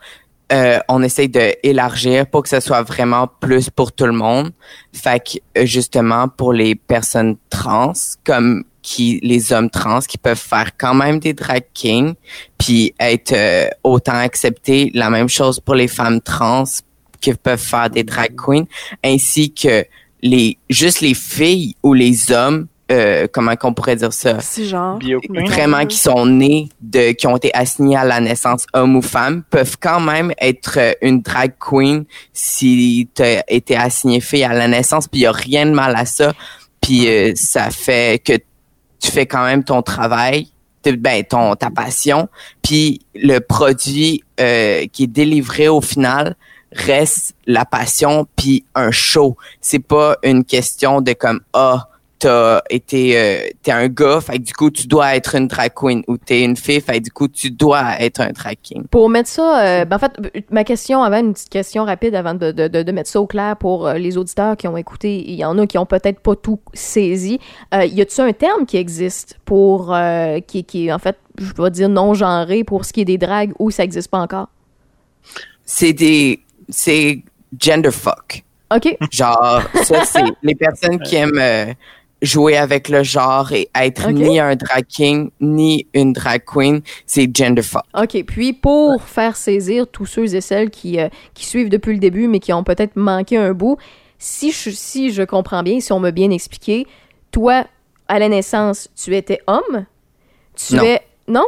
[0.52, 4.52] euh, on essaye de élargir pour que ça soit vraiment plus pour tout le monde.
[4.94, 7.94] Fait que euh, justement pour les personnes trans,
[8.26, 12.16] comme qui les hommes trans qui peuvent faire quand même des drag kings,
[12.58, 14.92] puis être euh, autant acceptés.
[14.94, 16.66] La même chose pour les femmes trans
[17.22, 18.66] qui peuvent faire des drag queens,
[19.04, 19.86] ainsi que
[20.22, 25.00] les juste les filles ou les hommes, euh, comment qu'on pourrait dire ça, Si genre.
[25.30, 29.44] Vraiment qui sont nés de, qui ont été assignés à la naissance homme ou femme,
[29.50, 34.68] peuvent quand même être euh, une drag queen si t'as été assigné fille à la
[34.68, 36.34] naissance, puis il y a rien de mal à ça,
[36.82, 38.34] puis euh, ça fait que
[39.00, 40.50] tu fais quand même ton travail,
[40.84, 42.28] ben ton ta passion,
[42.62, 46.36] puis le produit euh, qui est délivré au final
[46.74, 49.38] reste la passion puis un show.
[49.60, 51.88] C'est pas une question de comme ah
[52.22, 55.72] t'as été euh, t'es un gars, fait que du coup tu dois être une drag
[55.76, 58.86] queen ou t'es une fille, fait que du coup tu dois être un drag king.
[58.88, 62.36] Pour mettre ça, euh, ben en fait, ma question avant, une petite question rapide avant
[62.36, 65.24] de, de, de, de mettre ça au clair pour euh, les auditeurs qui ont écouté.
[65.28, 67.40] Il y en a qui ont peut-être pas tout saisi.
[67.74, 71.54] Euh, y a-t-il un terme qui existe pour, euh, qui, qui est en fait, je
[71.54, 74.50] dois dire non genré pour ce qui est des dragues ou ça existe pas encore?
[75.66, 77.24] C'est des c'est
[77.60, 78.44] gender fuck.
[78.76, 78.98] OK.
[79.12, 81.74] Genre ça c'est les personnes qui aiment euh,
[82.22, 87.30] jouer avec le genre et être ni un drag king ni une drag queen, c'est
[87.36, 87.84] gender fuck.
[88.00, 88.24] OK.
[88.26, 92.28] Puis, pour faire saisir tous ceux et celles qui, euh, qui suivent depuis le début,
[92.28, 93.78] mais qui ont peut-être manqué un bout,
[94.20, 96.86] si je, si je comprends bien, si on m'a bien expliqué,
[97.32, 97.66] toi,
[98.08, 99.86] à la naissance, tu étais homme?
[100.56, 100.84] Tu Non.
[100.84, 101.02] es...
[101.28, 101.46] Non?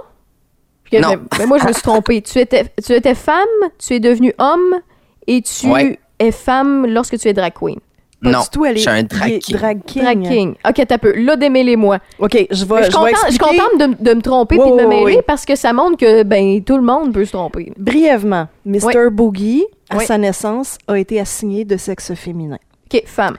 [0.93, 1.09] Non.
[1.09, 2.21] Mais, mais moi, je me suis trompée.
[2.21, 3.47] Tu étais, tu étais femme,
[3.79, 4.79] tu es devenu homme,
[5.27, 5.99] et tu Ouais.
[6.19, 7.79] es femme lorsque tu es drag queen.
[8.23, 9.55] Pas non, du tout, je suis un drag king.
[9.57, 10.01] drag king.
[10.03, 10.55] Drag king.
[10.67, 11.13] OK, t'as peu.
[11.15, 11.99] Là, démêlez-moi.
[12.19, 15.21] OK, je vais, Je suis contente, de, de me tromper Ouais, puis de me mêler
[15.21, 17.73] parce que ça montre que ben tout le monde peut se tromper.
[17.77, 18.47] brièvement.
[18.65, 18.79] Mr.
[18.85, 18.93] Oui.
[19.11, 20.05] Boogie, à Oui.
[20.05, 22.57] sa naissance, a été assigné de sexe féminin.
[22.93, 23.35] OK, femme.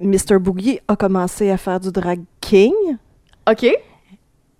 [0.00, 0.38] Mr.
[0.40, 2.72] Boogie a commencé à faire du drag king
[3.48, 3.64] OK.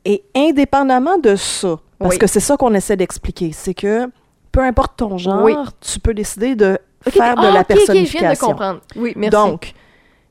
[0.05, 2.19] et indépendamment de ça, parce Oui.
[2.19, 4.07] que c'est ça qu'on essaie d'expliquer, c'est que
[4.53, 5.55] peu importe ton genre, Oui.
[5.81, 6.79] tu peux décider de
[7.11, 8.47] Faire de ah, la ok, ok, je viens de personnification.
[8.47, 8.81] comprendre.
[8.97, 9.31] Oui, merci.
[9.31, 9.73] Donc,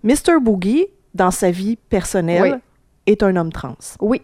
[0.03, 0.39] Mr.
[0.41, 2.59] Boogie, dans sa vie personnelle, Oui.
[3.07, 3.75] est un homme trans.
[4.01, 4.21] oui,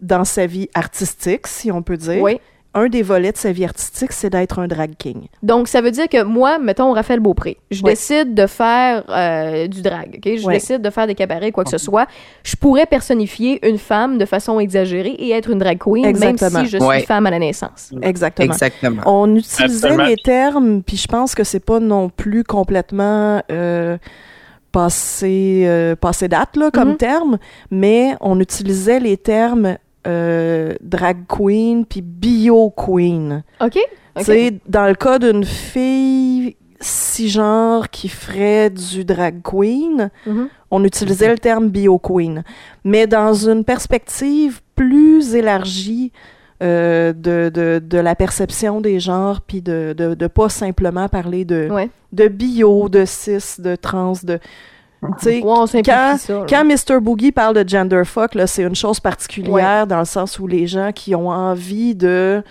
[0.00, 2.40] Dans sa vie artistique, si on peut dire, oui.
[2.72, 5.26] Un des volets de sa vie artistique, c'est d'être un drag king.
[5.42, 7.90] Donc, ça veut dire que moi, mettons Raphaël Beaupré, je Oui.
[7.90, 10.36] décide de faire euh, du drag, OK?
[10.38, 10.54] Je Oui.
[10.54, 12.06] décide de faire des cabarets, quoi que ce soit.
[12.44, 16.50] Je pourrais personnifier une femme de façon exagérée et être une drag queen, Exactement.
[16.52, 17.00] même si je suis Ouais.
[17.02, 17.90] femme à la naissance.
[18.02, 18.52] Exactement.
[18.52, 19.02] Exactement.
[19.04, 20.04] On utilisait Absolument.
[20.04, 23.98] les termes, puis je pense que c'est pas non plus complètement euh,
[24.72, 26.96] passé, euh, passé date là, comme Mhm.
[26.96, 27.38] terme,
[27.70, 33.42] mais on utilisait les termes euh, drag queen puis bio queen.
[33.60, 33.76] OK?
[33.76, 33.80] OK.
[34.18, 40.48] Tu sais, dans le cas d'une fille cisgenre qui ferait du drag queen, Mhm.
[40.70, 42.42] on utilisait le terme bio queen.
[42.84, 46.12] Mais dans une perspective plus élargie
[46.62, 51.68] euh, de, de, de la perception des genres, puis de, de pas simplement parler de,
[51.70, 51.88] Ouais.
[52.12, 54.38] de bio, de cis, de trans, de...
[55.82, 56.46] Quand, ça.
[56.48, 57.00] quand Mr.
[57.00, 60.66] Boogie parle de gender fuck, là, c'est une chose particulière dans le sens où les
[60.66, 62.42] gens qui ont envie de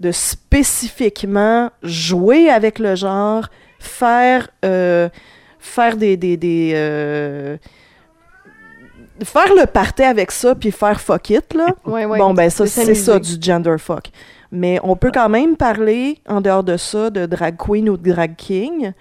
[0.00, 3.48] de spécifiquement jouer avec le genre,
[3.78, 5.08] faire, euh,
[5.58, 6.16] faire des.
[6.16, 7.56] des, des euh,
[9.22, 11.74] faire le party avec ça, puis faire fuck it, là.
[11.84, 12.18] Ouais, ouais.
[12.18, 14.10] Bon, ben ça, c'est ça du gender fuck.
[14.50, 18.12] Mais on peut quand même parler, en dehors de ça, de drag queen ou de
[18.12, 18.92] drag king.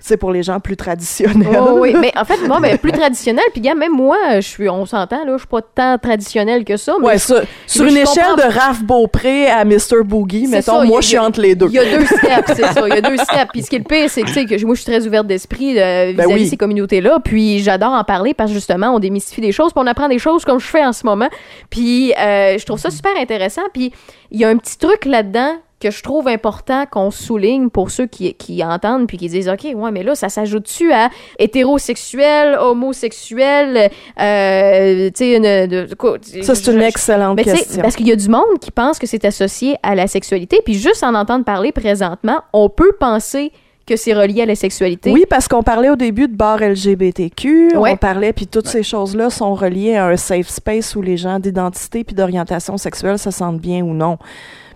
[0.00, 1.58] C'est pour les gens plus traditionnels.
[1.60, 3.44] Oh, oui, mais en fait, moi, ben, plus traditionnel.
[3.52, 6.76] Puis, gars, même moi, je suis, on s'entend, là, je suis pas tant traditionnel que
[6.76, 6.94] ça.
[7.00, 10.04] Mais Ouais, je- ça, sur une je échelle comprends- de Raph Beaupré à Mr.
[10.04, 11.66] Boogie, mettons, ça, moi, a- je suis entre les deux.
[11.66, 12.88] Il y a deux steps, c'est ça.
[12.88, 13.50] Il y a deux steps.
[13.52, 15.04] Puis ce qui est le pire, c'est que, tu sais, que moi, je suis très
[15.06, 16.46] ouverte d'esprit euh, vis-à-vis Ben oui.
[16.48, 17.18] ces communautés-là.
[17.24, 20.20] Puis j'adore en parler parce que justement, on démystifie des choses, puis on apprend des
[20.20, 21.28] choses comme je fais en ce moment.
[21.70, 23.62] Puis euh, je trouve ça super intéressant.
[23.74, 23.92] Puis
[24.30, 28.06] il y a un petit truc là-dedans que je trouve important qu'on souligne pour ceux
[28.06, 33.90] qui, qui entendent puis qui disent OK, ouais, mais là, ça s'ajoute-tu à hétérosexuel, homosexuel,
[34.20, 37.82] euh, tu sais, une- de- quoi, Ça, c'est une je- excellente mais question.
[37.82, 40.74] parce qu'il y a du monde qui pense que c'est associé à la sexualité, puis
[40.74, 43.52] juste en entendre parler présentement, on peut penser
[43.86, 45.10] que c'est relié à la sexualité.
[45.10, 47.92] Oui, parce qu'on parlait au début de bar LGBTQ, Ouais.
[47.92, 51.38] on parlait, puis toutes ces choses-là sont reliées à un safe space où les gens
[51.38, 54.18] d'identité puis d'orientation sexuelle se sentent bien ou non.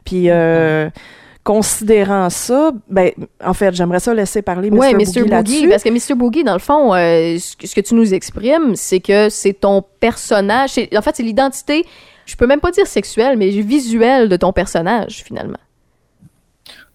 [0.05, 0.89] Puis, euh,
[1.45, 3.11] considérant ça, ben,
[3.45, 4.79] en fait, j'aimerais ça laisser parler Mr.
[4.79, 5.21] Ouais, Boogie Mr.
[5.23, 5.69] Boogie, là-dessus.
[5.69, 6.15] parce que Mr.
[6.17, 9.53] Boogie, dans le fond, euh, ce que- ce que tu nous exprimes, c'est que c'est
[9.55, 11.85] ton personnage, c'est- en fait, c'est l'identité,
[12.27, 15.59] je peux même pas dire sexuelle, mais visuelle de ton personnage, finalement.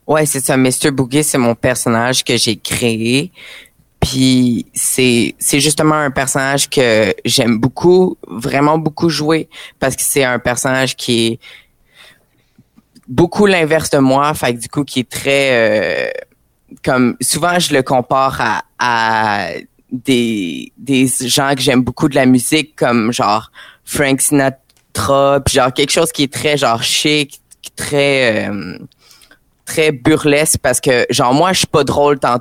[0.08, 0.56] Ouais, c'est ça.
[0.56, 0.91] Mr.
[0.91, 3.32] Boogie, c'est mon personnage que j'ai créé.
[4.00, 10.24] Puis c'est c'est justement un personnage que j'aime beaucoup, vraiment beaucoup jouer parce que c'est
[10.24, 11.39] un personnage qui est
[13.08, 16.12] beaucoup l'inverse de moi, fait que du coup qui est très euh,
[16.84, 19.50] comme souvent je le compare à, à
[19.91, 23.52] des des gens que j'aime beaucoup de la musique comme genre
[23.86, 27.41] Frank Sinatra, puis genre quelque chose qui est très genre chic,
[27.76, 28.78] très euh,
[29.65, 32.39] très burlesque parce que genre moi je suis pas drôle tant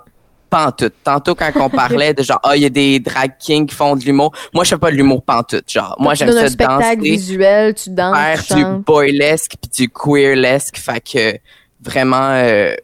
[0.49, 0.95] pantoute.
[1.05, 3.97] Tantôt quand on parlait de genre ah il y a des drag kings qui font
[3.97, 5.97] de l'humour, moi je fais pas de l'humour pantoute genre.
[5.99, 9.89] Moi j'aime ça un spectacle danser visuel, tu danses, faire tu du boylesque puis du
[9.89, 11.39] queerlesque fait que
[11.83, 12.75] vraiment euh,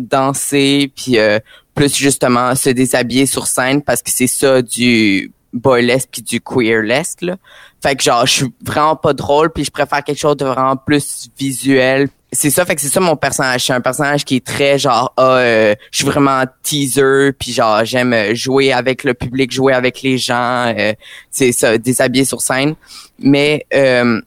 [0.00, 1.38] danser puis euh,
[1.74, 7.22] plus justement se déshabiller sur scène parce que c'est ça du boylesque puis du queerlesque
[7.22, 7.36] là.
[7.82, 10.76] Fait que genre je suis vraiment pas drôle puis je préfère quelque chose de vraiment
[10.76, 12.08] plus visuel.
[12.34, 15.12] C'est ça fait que c'est ça mon personnage, c'est un personnage qui est très genre
[15.18, 19.74] ah, euh, je suis vraiment teaser puis genre j'aime euh, jouer avec le public, jouer
[19.74, 20.94] avec les gens, euh,
[21.30, 22.74] c'est ça déshabiller sur scène.
[23.18, 24.18] Mais euh,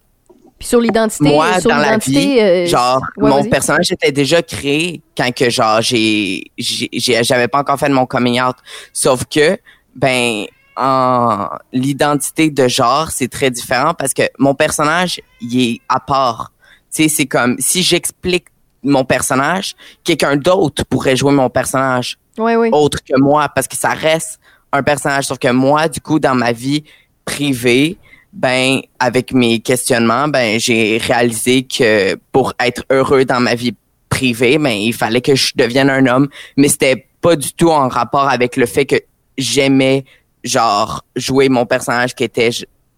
[0.59, 4.11] Puis sur l'identité, moi sur dans la vie l'identité, euh, genre ouais, mon personnage était
[4.11, 8.57] déjà créé quand que genre j'ai j'avais pas encore fait de mon coming out.
[8.93, 9.57] Sauf que
[9.95, 10.45] ben
[10.77, 16.51] en l'identité de genre c'est très différent parce que mon personnage il est à part
[16.95, 18.45] sais c'est comme si j'explique
[18.83, 22.69] mon personnage quelqu'un d'autre pourrait jouer mon personnage oui.
[22.71, 24.39] autre que moi parce que ça reste
[24.71, 25.25] un personnage.
[25.25, 26.83] Sauf que moi du coup dans ma vie
[27.23, 27.97] privée
[28.33, 33.75] ben avec mes questionnements ben j'ai réalisé que pour être heureux dans ma vie
[34.09, 36.29] privée ben il fallait que je devienne un homme.
[36.57, 38.97] Mais c'était pas du tout en rapport avec le fait que
[39.37, 40.05] j'aimais
[40.43, 42.51] genre jouer mon personnage qui était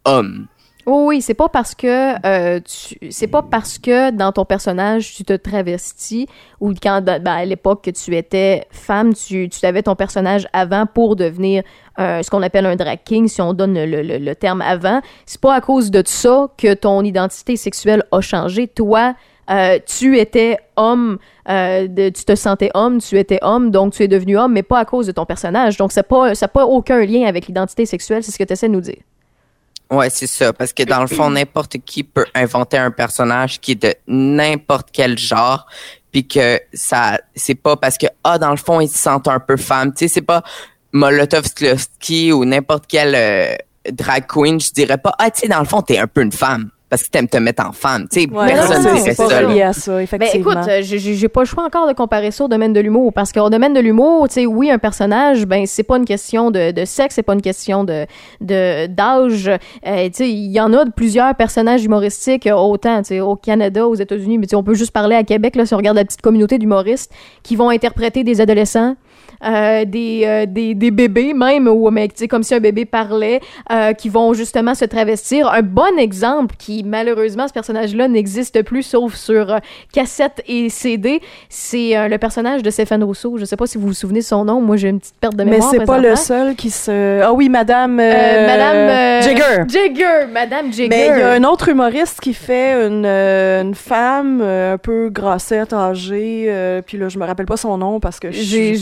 [0.05, 0.47] homme
[0.89, 2.61] Oh oui, c'est pas parce que euh,
[3.09, 6.27] c'est pas parce que dans ton personnage tu te travestis
[6.61, 10.85] ou quand ben, à l'époque que tu étais femme, tu, tu avais ton personnage avant
[10.85, 11.63] pour devenir
[11.99, 15.01] euh, ce qu'on appelle un drag king, si on donne le, le- terme avant.
[15.25, 18.69] C'est pas à cause de ça que ton identité sexuelle a changé.
[18.69, 19.13] Toi,
[19.49, 24.37] euh, tu étais homme, tu te sentais homme, tu étais homme, donc tu es devenu
[24.37, 25.75] homme, mais pas à cause de ton personnage.
[25.75, 28.53] Donc ça n'a pas, ça pas aucun lien avec l'identité sexuelle, c'est ce que tu
[28.53, 29.01] essaies de nous dire.
[29.89, 30.51] Ouais, c'est ça.
[30.51, 34.89] Parce que dans le fond, n'importe qui peut inventer un personnage qui est de n'importe
[34.91, 35.65] quel genre,
[36.11, 39.39] puis que ça, c'est pas parce que ah dans le fond ils se sentent un
[39.39, 39.93] peu femme.
[39.93, 40.43] Tu sais, c'est pas
[40.91, 43.55] Molotov Slowski ou n'importe quel euh,
[43.91, 44.59] drag queen.
[44.59, 47.03] Je dirais pas ah tu sais dans le fond t'es un peu une femme parce
[47.03, 48.07] que t'aimes te mettre en femme.
[48.11, 49.41] Tu sais, Ouais, personne non, dirait c'est pas ça.
[49.41, 49.47] là.
[49.49, 50.51] relié à ça, Ben effectivement.
[50.51, 52.79] écoute, euh, j'ai- j'ai j'ai pas le choix encore de comparer ça au domaine de
[52.79, 56.05] l'humour parce qu'au domaine de l'humour, tu sais, oui, un personnage, ben c'est pas une
[56.05, 58.05] question de, de sexe, c'est pas une question de
[58.41, 59.47] de d'âge.
[59.49, 63.19] Euh, tu sais, il y en a de plusieurs personnages humoristiques, euh, autant tu sais,
[63.19, 65.73] au Canada, aux États-Unis, mais tu sais, on peut juste parler à Québec là, si
[65.73, 67.11] on regarde la petite communauté d'humoristes
[67.43, 68.95] qui vont interpréter des adolescents.
[69.45, 72.85] Euh, des, euh, des, des bébés même, ou mais, tu sais, comme si un bébé
[72.85, 73.39] parlait,
[73.71, 75.47] euh, qui vont justement se travestir.
[75.51, 79.57] Un bon exemple qui, malheureusement, ce personnage-là n'existe plus, sauf sur euh,
[79.93, 83.37] cassette et CD, c'est euh, le personnage de Stéphane Rousseau.
[83.37, 84.61] Je sais pas si vous vous souvenez de son nom.
[84.61, 85.71] Moi, j'ai une petite perte de Mais mémoire.
[85.71, 87.21] c'est pas le seul qui se.
[87.21, 87.99] Ah oui, Madame.
[87.99, 89.63] Euh, Madame euh, Jagger.
[89.67, 90.87] Jagger, Madame Jagger.
[90.89, 94.77] Mais il y a un autre humoriste qui fait une, euh, une femme euh, un
[94.77, 98.75] peu grassette, âgée, euh, puis là, je me rappelle pas son nom parce que J'ai-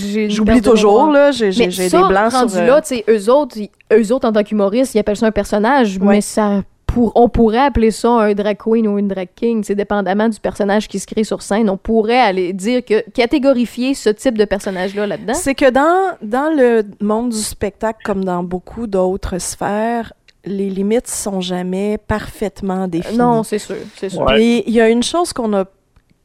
[0.45, 2.61] j'oublie toujours, là, j'ai des blancs rendu sur...
[2.61, 5.27] euh, là, tu sais, eux autres, ils- eux autres, en tant qu'humoristes, ils appellent ça
[5.27, 6.15] un personnage, Ouais.
[6.15, 6.61] mais ça...
[6.87, 10.39] Pour, on pourrait appeler ça un drag queen ou une drag king, c'est dépendamment du
[10.39, 11.69] personnage qui se crée sur scène.
[11.69, 15.33] On pourrait aller dire que catégorifier ce type de personnage-là là-dedans.
[15.33, 20.13] C'est que dans, dans le monde du spectacle, comme dans beaucoup d'autres sphères,
[20.45, 23.17] les limites sont jamais parfaitement définies.
[23.17, 24.21] Non, c'est sûr, c'est sûr.
[24.21, 24.35] Ouais.
[24.35, 25.65] Puis il y a une chose qu'on a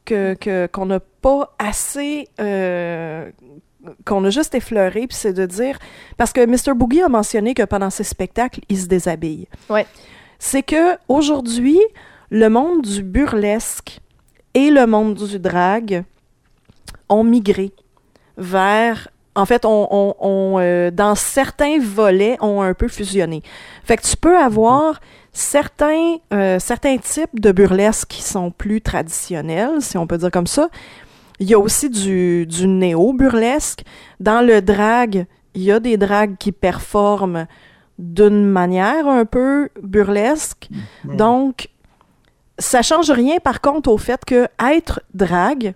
[0.05, 3.29] que que- qu'on n'a pas assez euh,
[4.05, 5.77] qu'on a juste effleuré, puis c'est de dire
[6.17, 9.47] parce que Mr Boogie a mentionné que pendant ses spectacles, il se déshabille.
[9.69, 9.85] Ouais.
[10.39, 11.79] C'est que aujourd'hui,
[12.29, 13.99] le monde du burlesque
[14.53, 16.03] et le monde du drag
[17.09, 17.71] ont migré
[18.37, 23.41] vers en fait, on, on- on, euh, dans certains volets, ont un peu fusionné.
[23.85, 24.99] Fait que tu peux avoir
[25.31, 30.47] certains, euh, certains types de burlesque qui sont plus traditionnels, si on peut dire comme
[30.47, 30.67] ça.
[31.41, 33.81] Il y a aussi du, du néo-burlesque.
[34.19, 35.25] Dans le drag,
[35.55, 37.47] il y a des drags qui performent
[37.97, 40.69] d'une manière un peu burlesque.
[41.03, 41.69] Donc,
[42.59, 45.73] ça change rien par contre au fait que être drag,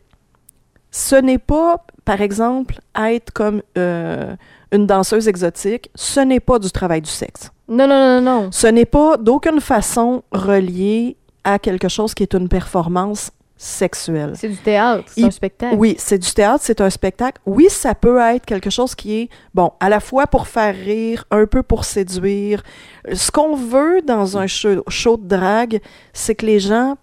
[0.92, 4.36] ce n'est pas, par exemple, être comme euh,
[4.72, 7.52] une danseuse exotique, ce n'est pas du travail du sexe.
[7.68, 8.52] Non, non, non, non.
[8.52, 14.34] Ce n'est pas d'aucune façon relié à quelque chose qui est une performance sexuelle.
[14.36, 15.76] C'est du théâtre, c'est un spectacle.
[15.78, 17.42] Oui, c'est du théâtre, c'est un spectacle.
[17.46, 21.26] Oui, ça peut être quelque chose qui est, bon, à la fois pour faire rire,
[21.32, 22.64] un peu pour séduire.
[23.14, 25.80] Ce qu'on veut dans un show, show de drague,
[26.14, 26.98] c'est que les gens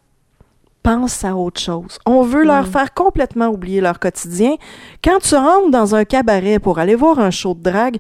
[0.83, 1.99] pensent à autre chose.
[2.07, 4.57] On veut leur faire complètement oublier leur quotidien.
[5.03, 7.99] Quand tu rentres dans un cabaret pour aller voir un show de drague,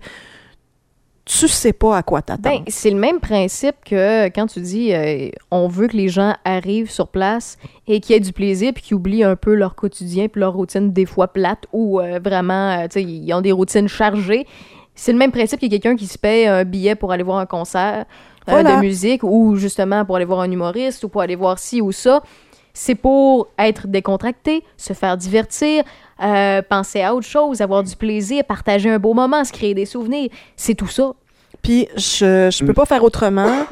[1.24, 2.58] tu sais pas à quoi t'attendre.
[2.58, 6.34] Ben, c'est le même principe que quand tu dis euh, on veut que les gens
[6.44, 10.26] arrivent sur place et qu'ils aient du plaisir puis qu'ils oublient un peu leur quotidien
[10.28, 13.52] puis leur routine des fois plate ou euh, vraiment euh, tu sais ils ont des
[13.52, 14.46] routines chargées.
[14.94, 17.46] C'est le même principe que quelqu'un qui se paye un billet pour aller voir un
[17.46, 18.04] concert
[18.46, 18.76] Voilà.
[18.76, 21.92] de musique ou justement pour aller voir un humoriste ou pour aller voir ci ou
[21.92, 22.20] ça.
[22.74, 25.84] C'est pour être décontracté, se faire divertir,
[26.22, 29.86] euh, penser à autre chose, avoir du plaisir, partager un beau moment, se créer des
[29.86, 30.30] souvenirs.
[30.56, 31.12] C'est tout ça.
[31.62, 33.66] Puis je je peux pas faire autrement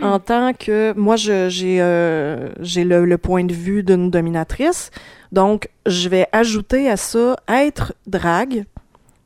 [0.00, 4.90] en tant que moi euh, j'ai le, le point de vue d'une dominatrice.
[5.32, 8.64] Donc je vais ajouter à ça être drague,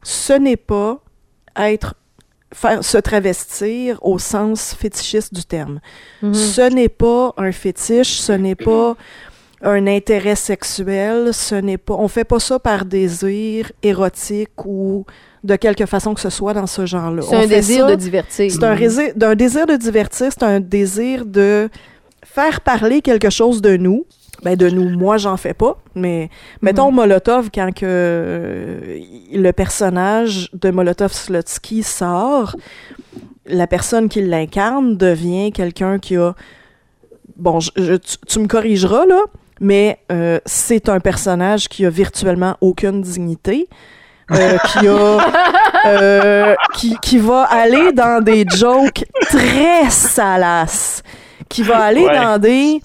[0.03, 1.01] ce n'est pas
[1.57, 1.95] être
[2.53, 5.81] faire se travestir au sens fétichiste du terme.
[6.33, 8.97] Ce n'est pas un fétiche, ce n'est pas
[9.63, 15.05] un intérêt sexuel, ce n'est pas on fait pas ça par désir érotique ou
[15.43, 17.23] de quelque façon que ce soit dans ce genre-là.
[17.23, 18.51] C'est On un fait désir de divertir.
[18.51, 18.77] c'est un,
[19.17, 21.69] d'un désir de divertir, c'est un désir de
[22.25, 24.05] faire parler quelque chose de nous.
[24.43, 26.29] Ben de nous, moi j'en fais pas, mais
[26.63, 28.99] mettons Molotov quand que euh,
[29.33, 32.55] le personnage de Molotov Slotsky sort,
[33.47, 36.35] la personne qui l'incarne devient quelqu'un qui a
[37.37, 39.21] bon, je- je- tu, tu me corrigeras là,
[39.61, 43.69] mais euh, c'est un personnage qui a virtuellement aucune dignité,
[44.33, 45.19] euh, qui a
[45.87, 51.03] euh, qui, qui va aller dans des jokes très salaces,
[51.49, 52.15] qui va aller Ouais.
[52.15, 52.81] dans des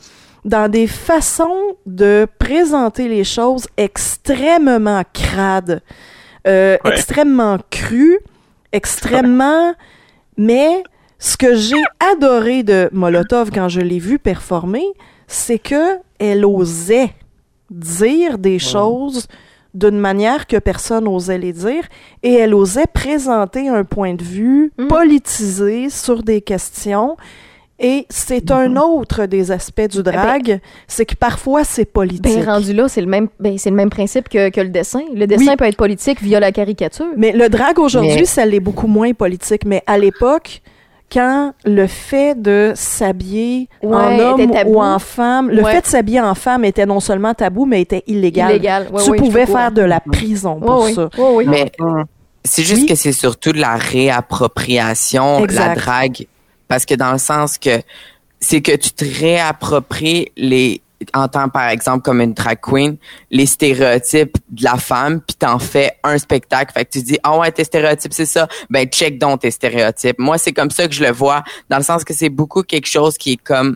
[0.46, 5.82] dans des façons de présenter les choses extrêmement crades,
[6.48, 6.92] euh, Ouais.
[6.92, 8.20] extrêmement crues,
[8.72, 9.74] extrêmement...
[10.38, 10.84] Mais
[11.20, 14.86] ce que j'ai adoré de Molotov quand je l'ai vu performer,
[15.28, 17.12] c'est que elle osait
[17.70, 19.28] dire des choses
[19.74, 21.84] d'une manière que personne n'osait les dire
[22.24, 24.88] et elle osait présenter un point de vue Mm.
[24.88, 27.18] politisé sur des questions
[27.82, 32.38] et c'est un autre des aspects du drag, c'est que parfois c'est politique.
[32.38, 35.02] Ben, rendu là, c'est le même, ben, c'est le même principe que, que le dessin.
[35.14, 35.56] Le dessin Oui.
[35.58, 37.08] peut être politique via la caricature.
[37.18, 39.66] Mais le drag aujourd'hui, Mais- ça l'est beaucoup moins politique.
[39.66, 40.62] Mais à l'époque,
[41.12, 45.74] quand le fait de s'habiller en homme ou en femme, le Ouais.
[45.74, 48.52] fait de s'habiller en femme était non seulement tabou, mais était illégal.
[48.52, 48.88] Illégal.
[48.94, 51.10] Ouais, tu pouvais faire de la prison pour ça.
[51.48, 51.72] Mais
[52.46, 52.88] c'est juste Oui.
[52.88, 55.76] que c'est surtout de la réappropriation, la Exact.
[55.76, 56.28] drague.
[56.72, 57.82] Parce que dans le sens que
[58.40, 60.82] c'est que tu te réappropries les
[61.14, 62.96] en tant par exemple comme une drag queen,
[63.30, 66.72] les stéréotypes de la femme, puis t'en fais un spectacle.
[66.72, 70.18] Fait que tu dis ah ouais tes stéréotypes c'est ça, ben check donc tes stéréotypes.
[70.18, 72.88] Moi c'est comme ça que je le vois, dans le sens que c'est beaucoup quelque
[72.88, 73.76] chose qui est comme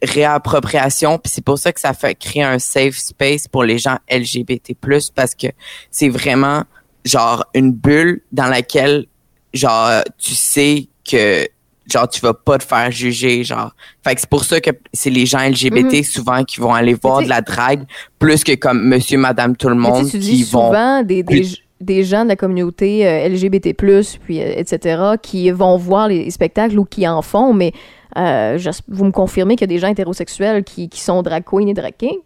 [0.00, 3.98] réappropriation puis c'est pour ça que ça fait créer un safe space pour les gens
[4.08, 4.76] LGBT+
[5.16, 5.48] parce que
[5.90, 6.62] c'est vraiment
[7.04, 9.06] genre une bulle dans laquelle
[9.52, 11.48] genre tu sais que
[11.90, 13.72] genre tu vas pas te faire juger genre
[14.04, 17.22] fait que c'est pour ça que c'est les gens LGBT souvent qui vont aller voir
[17.22, 17.84] de la drague
[18.18, 21.46] plus que comme monsieur madame tout le monde tu qui dis vont souvent des, des,
[21.80, 26.78] des gens de la communauté euh, LGBT+, puis euh, etc., qui vont voir les spectacles
[26.78, 27.72] ou qui en font, mais
[28.16, 28.58] euh,
[28.88, 31.74] vous me confirmez qu'il y a des gens hétérosexuels qui, qui sont drag queen et
[31.74, 32.18] drag king?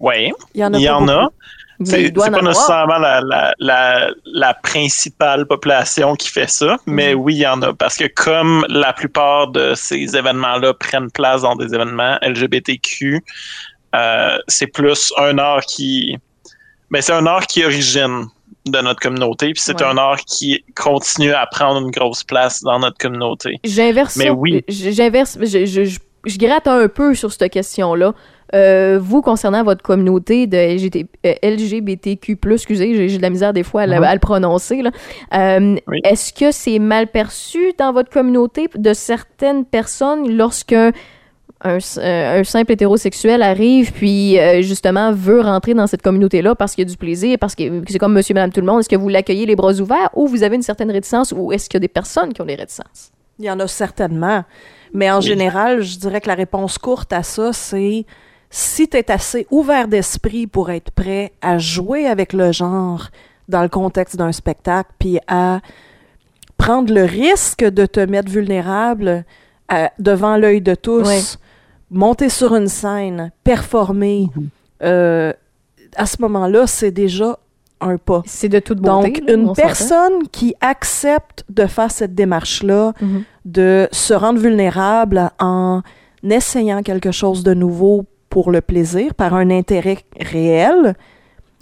[0.00, 1.30] Oui, Il y en a il y en a.
[1.80, 2.42] Mais C'est pas avoir.
[2.42, 7.20] nécessairement la, la, la, la principale population qui fait ça, mais Mhm.
[7.20, 7.72] oui, il y en a.
[7.74, 13.22] Parce que comme la plupart de ces événements-là prennent place dans des événements LGBTQ,
[13.94, 16.16] euh, c'est plus un art qui...
[16.90, 18.26] Ben, c'est un art qui origine
[18.66, 19.86] de notre communauté, puis c'est Ouais.
[19.86, 23.60] un art qui continue à prendre une grosse place dans notre communauté.
[23.64, 24.32] J'inverse Mais ça.
[24.32, 24.64] oui.
[24.68, 25.38] J'inverse.
[25.40, 28.12] Je, je, je, je gratte un peu sur cette question-là.
[28.54, 33.64] Euh, vous, concernant votre communauté de LGBT, euh, LGBTQ+, excusez, j'ai de la misère des
[33.64, 34.82] fois à, le- à le prononcer.
[35.34, 36.00] Euh, Oui.
[36.04, 40.92] Est-ce que c'est mal perçu dans votre communauté de certaines personnes lorsqu'un
[41.62, 46.86] un, simple hétérosexuel arrive puis euh, justement veut rentrer dans cette communauté-là parce qu'il y
[46.86, 48.94] a du plaisir, parce que que c'est comme monsieur, madame, tout le monde, est-ce que
[48.96, 51.78] vous l'accueillez les bras ouverts ou vous avez une certaine réticence ou est-ce qu'il y
[51.78, 53.10] a des personnes qui ont des réticences?
[53.38, 54.44] Il y en a certainement.
[54.92, 55.26] Mais en Oui.
[55.26, 58.04] général, je dirais que la réponse courte à ça, c'est
[58.50, 63.08] si tu es assez ouvert d'esprit pour être prêt à jouer avec le genre
[63.48, 65.60] dans le contexte d'un spectacle, puis à
[66.56, 69.24] prendre le risque de te mettre vulnérable
[69.68, 71.38] à- devant l'œil de tous,
[71.90, 74.28] monter sur une scène, performer,
[74.82, 75.32] euh,
[75.96, 77.38] à ce moment-là, c'est déjà
[77.80, 78.22] un pas.
[78.26, 79.20] C'est de toute beauté.
[79.20, 83.22] Donc, une personne qui accepte de faire cette démarche-là, Mhm.
[83.44, 85.82] de se rendre vulnérable en
[86.22, 88.06] essayant quelque chose de nouveau
[88.36, 90.94] pour le plaisir, par un intérêt réel,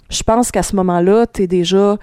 [0.09, 1.95] je pense qu'à ce moment-là, tu es déjà,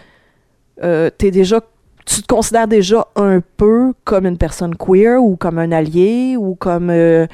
[0.83, 1.61] euh, t'es déjà,
[2.07, 6.55] tu te considères déjà un peu comme une personne queer ou comme un allié ou
[6.55, 7.27] comme, euh,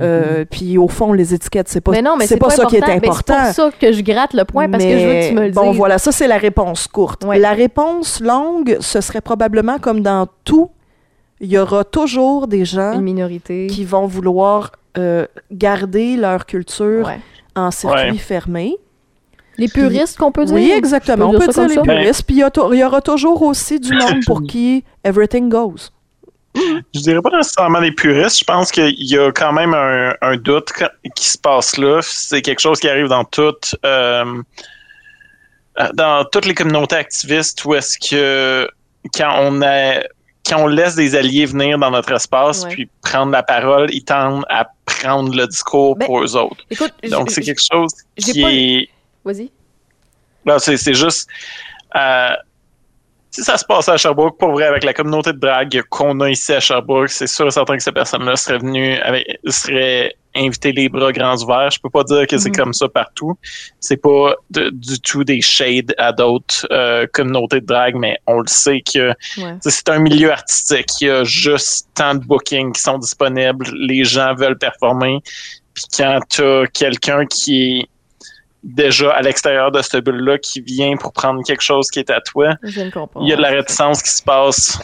[0.00, 2.76] euh, puis au fond, les étiquettes, c'est pas, mais non, mais c'est pas, ça qui
[2.76, 3.34] est Mais important.
[3.52, 5.46] c'est pour ça que je gratte le point parce que je veux que tu me
[5.46, 5.78] le bon, dises.
[5.78, 7.24] voilà, ça c'est la réponse courte.
[7.24, 7.40] Ouais.
[7.40, 10.70] La réponse longue, ce serait probablement comme dans tout,
[11.40, 13.66] il y aura toujours des gens Une minorité.
[13.66, 17.20] qui vont vouloir euh, garder leur culture Ouais.
[17.54, 18.18] en circuit Ouais.
[18.18, 18.76] fermé.
[19.58, 20.54] Les puristes qu'on peut dire?
[20.54, 21.30] Oui, exactement.
[21.30, 22.24] On Je peut dire les puristes.
[22.24, 25.90] Puis il y, aura toujours aussi du monde pour qui everything goes.
[26.54, 28.38] Je dirais pas nécessairement les puristes.
[28.38, 30.72] Je pense qu'il y a quand même un, un doute
[31.14, 32.00] qui se passe là.
[32.02, 34.42] C'est quelque chose qui arrive dans toutes euh,
[35.94, 38.68] dans toutes les communautés activistes où est-ce que
[39.14, 40.00] quand on a
[40.48, 42.70] quand on laisse des alliés venir dans notre espace Ouais.
[42.70, 46.64] puis prendre la parole, ils tendent à prendre le discours Ben, pour eux autres.
[46.70, 48.88] Écoute, Donc c'est quelque chose qui pas- est
[49.24, 49.50] Vas-y.
[50.44, 51.28] non, c'est c'est juste.
[51.96, 52.30] euh,
[53.30, 56.30] si ça se passe à Sherbrooke, pour vrai, avec la communauté de drague qu'on a
[56.30, 60.72] ici à Sherbrooke, c'est sûr et certain que ces personnes-là seraient venues avec, seraient invitées
[60.72, 61.70] les bras grands ouverts.
[61.70, 62.56] Je peux pas dire que c'est Mhm.
[62.56, 63.36] comme ça partout.
[63.80, 68.40] C'est pas de- du tout des shades à d'autres euh, communautés de drague, mais on
[68.40, 69.56] le sait que Ouais.
[69.60, 71.00] c'est un milieu artistique.
[71.00, 73.66] Il y a juste tant de bookings qui sont disponibles.
[73.74, 75.20] Les gens veulent performer.
[75.74, 77.88] Puis quand tu as quelqu'un qui est
[78.62, 82.20] déjà à l'extérieur de cette bulle-là, qui vient pour prendre quelque chose qui est à
[82.20, 84.78] toi, il y a de la réticence qui se passe.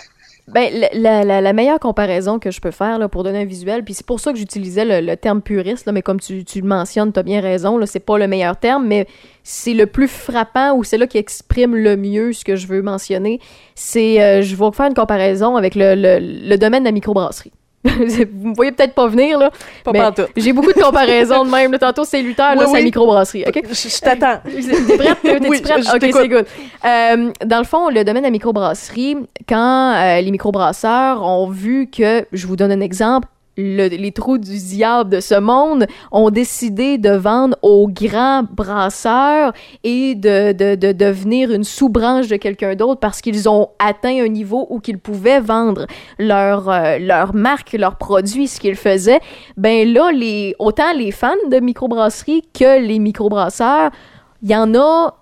[0.48, 4.18] Ben, la, meilleure comparaison que je peux faire pour donner un visuel, puis c'est pour
[4.18, 7.78] ça que j'utilisais le, terme puriste, mais comme tu, le mentionnes, tu as bien raison,
[7.86, 9.06] c'est pas le meilleur terme, mais
[9.44, 12.82] c'est le plus frappant ou c'est là qui exprime le mieux ce que je veux
[12.82, 13.40] mentionner.
[13.76, 16.18] C'est, euh, je vais faire une comparaison avec le, le-
[16.48, 17.52] le domaine de la microbrasserie.
[17.84, 19.50] vous me voyez peut-être pas venir, là.
[19.84, 20.14] Pas.
[20.36, 21.72] J'ai beaucoup de comparaisons de même.
[21.72, 21.78] là.
[21.78, 23.44] Tantôt, c'est Luther, là, Oui, c'est la microbrasserie.
[23.46, 23.62] OK?
[23.68, 24.38] Je, je t'attends.
[24.44, 25.18] T'es prête?
[25.22, 25.84] T'es Oui, prête?
[25.84, 26.46] je- ok, c'est good.
[26.84, 29.16] Euh, dans le fond, le domaine de la microbrasserie,
[29.48, 33.26] quand euh, les microbrasseurs ont vu que, je vous donne un exemple,
[33.56, 39.52] le- les trous du diable de ce monde ont décidé de vendre aux grands brasseurs
[39.84, 44.28] et de, de, de devenir une sous-branche de quelqu'un d'autre parce qu'ils ont atteint un
[44.28, 45.86] niveau où qu'ils pouvaient vendre
[46.18, 49.20] leur, euh, leur marque, leurs produits, ce qu'ils faisaient.
[49.56, 50.10] Ben là,
[50.58, 53.90] autant les fans de microbrasserie que les microbrasseurs,
[54.42, 55.14] il y en a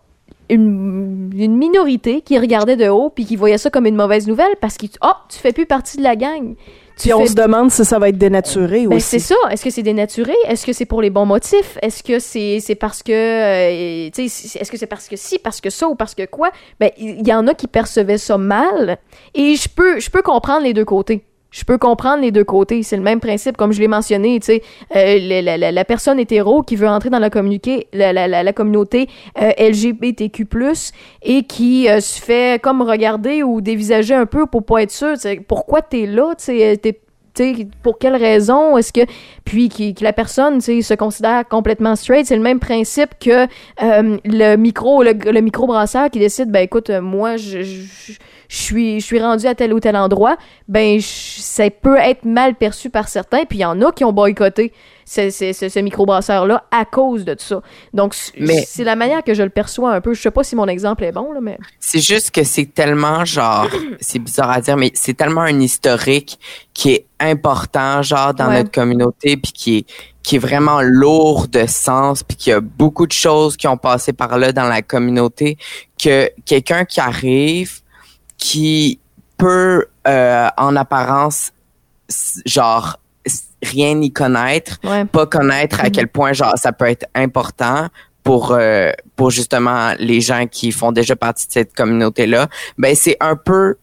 [0.51, 4.77] une, minorité qui regardait de haut puis qui voyait ça comme une mauvaise nouvelle parce
[4.77, 6.55] que oh, tu fais plus partie de la gang.
[7.01, 9.07] Puis on se demande si ça va être dénaturé Ben, aussi.
[9.07, 9.35] c'est ça.
[9.51, 10.35] Est-ce que c'est dénaturé?
[10.47, 11.79] Est-ce que c'est pour les bons motifs?
[11.83, 13.13] Est-ce que c'est c'est parce que.
[13.13, 16.15] euh, tu sais, si- est-ce que c'est parce que si, parce que ça ou parce
[16.15, 16.51] que quoi?
[16.79, 18.99] Ben, il y, en a qui percevaient ça mal.
[19.35, 21.25] Et je peux, je peux comprendre les deux côtés.
[21.51, 22.83] Je peux comprendre les deux côtés.
[22.83, 24.39] C'est le même principe, comme je l'ai mentionné.
[24.41, 24.63] Tu sais,
[24.95, 27.29] euh, la, personne hétéro qui veut entrer dans la,
[28.13, 29.09] la, la- communauté
[29.41, 30.47] euh, LGBTQ+,
[31.23, 35.15] et qui euh, se fait comme regarder ou dévisager un peu pour pas être sûr.
[35.49, 36.35] Pourquoi t'es là?
[36.37, 36.81] Tu sais,
[37.83, 38.77] pour quelle raison?
[38.77, 39.01] Est-ce que
[39.45, 43.47] puis qui- la personne tu se considère complètement straight c'est le même principe que
[43.81, 48.13] le micro le, microbrasseur qui décide ben écoute moi je, je,
[48.51, 50.37] je suis je suis rendu à tel ou tel endroit
[50.67, 51.07] ben je-
[51.41, 54.73] ça peut être mal perçu par certains puis il y en a qui ont boycotté
[55.07, 57.63] ce, ce, ce, ce microbrasseur là à cause de ça
[57.95, 60.57] donc Mais- c'est la manière que je le perçois un peu je sais pas si
[60.57, 63.69] mon exemple est bon là mais C'est juste que c'est tellement genre,
[64.01, 66.39] c'est bizarre à dire, mais c'est tellement un historique
[66.75, 68.59] qui est important genre dans Ouais.
[68.59, 69.87] notre communauté puis qui est
[70.23, 73.77] qui est vraiment lourd de sens puis qu'il y a beaucoup de choses qui ont
[73.79, 75.57] passé par là dans la communauté
[76.03, 77.81] que quelqu'un qui arrive
[78.41, 78.99] qui
[79.37, 81.53] peut euh, en apparence
[82.45, 82.99] genre
[83.63, 85.91] rien y connaître ouais pas connaître à Mhm.
[85.93, 87.89] quel point genre ça peut être important
[88.25, 92.95] pour euh, pour justement les gens qui font déjà partie de cette communauté là ben
[92.97, 93.77] c'est un peu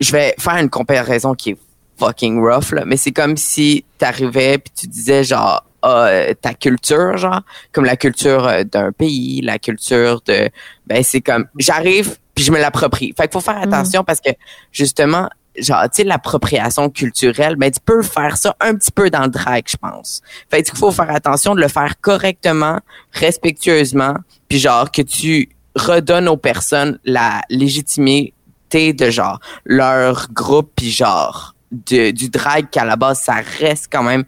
[0.00, 1.56] je vais faire une comparaison qui est
[1.98, 6.54] fucking rough là mais c'est comme si t'arrivais puis tu disais genre ah, euh, ta
[6.54, 7.42] culture genre
[7.72, 10.48] comme la culture euh, d'un pays la culture de
[10.86, 13.12] ben c'est comme j'arrive puis je me l'approprie.
[13.16, 14.30] Fait qu'il faut faire attention parce que
[14.70, 15.28] justement
[15.58, 19.28] genre tu sais l'appropriation culturelle ben tu peux faire ça un petit peu dans le
[19.28, 20.20] drag je pense.
[20.50, 22.78] Fait qu'il faut faire attention de le faire correctement
[23.12, 24.14] respectueusement
[24.48, 31.54] puis genre que tu redonnes aux personnes la légitimité de genre leur groupe puis genre
[31.72, 34.24] de, du drag qu'à la base ça reste quand même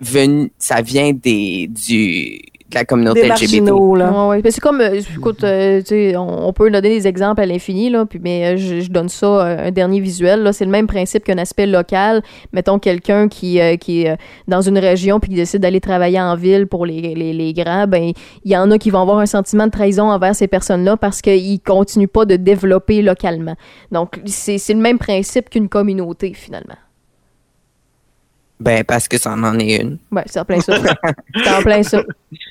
[0.00, 2.42] venu ça vient des du
[2.74, 4.12] la communauté Des LGBT marginaux, là.
[4.12, 4.42] Ouais, ouais.
[4.42, 7.46] Ben, c'est comme, euh, écoute, euh, tu sais, on, on peut donner des exemples à
[7.46, 10.64] l'infini, là, puis, mais euh, je, je donne ça, euh, un dernier visuel, là, c'est
[10.64, 12.22] le même principe qu'un aspect local.
[12.52, 16.36] Mettons quelqu'un qui, euh, qui est dans une région puis qui décide d'aller travailler en
[16.36, 18.12] ville pour les, les, les grands, ben,
[18.44, 21.22] il y en a qui vont avoir un sentiment de trahison envers ces personnes-là parce
[21.22, 23.54] qu'ils continuent pas de développer localement.
[23.92, 26.74] Donc, c'est c'est le même principe qu'une communauté, finalement.
[28.60, 30.74] Ben parce que ça en est une Ouais, c'est en plein ça.
[31.34, 32.02] c'est en plein ça.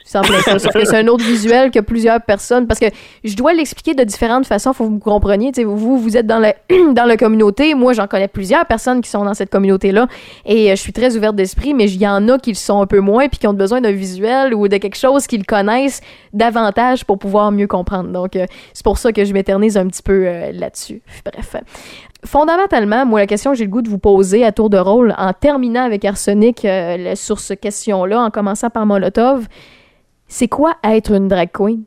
[0.06, 0.58] C'est en plein ça.
[0.58, 2.66] C'est un autre visuel que plusieurs personnes.
[2.66, 2.86] Parce que
[3.26, 5.52] je dois l'expliquer de différentes façons, faut que vous compreniez.
[5.66, 6.56] Vous, vous êtes dans la,
[6.94, 7.76] dans la communauté.
[7.76, 10.08] Moi, j'en connais plusieurs personnes qui sont dans cette communauté-là.
[10.46, 12.82] Et euh, je suis très ouverte d'esprit, mais il y en a qui le sont
[12.82, 16.02] un peu moins puis qui ont besoin d'un visuel ou de quelque chose qu'ils connaissent
[16.32, 18.10] davantage pour pouvoir mieux comprendre.
[18.10, 21.02] Donc, euh, c'est pour ça que je m'éternise un petit peu euh, là-dessus.
[21.26, 21.58] Bref.
[22.26, 25.14] Fondamentalement, moi, la question que j'ai le goût de vous poser à tour de rôle,
[25.18, 29.48] en terminant avec Arsenic euh, sur cette question-là, en commençant par Molotov,
[30.28, 31.84] c'est quoi être une drag queen?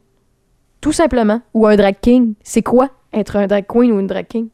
[0.80, 1.42] Tout simplement.
[1.52, 2.34] Ou un drag king.
[2.42, 4.48] C'est quoi être un drag queen ou une drag king?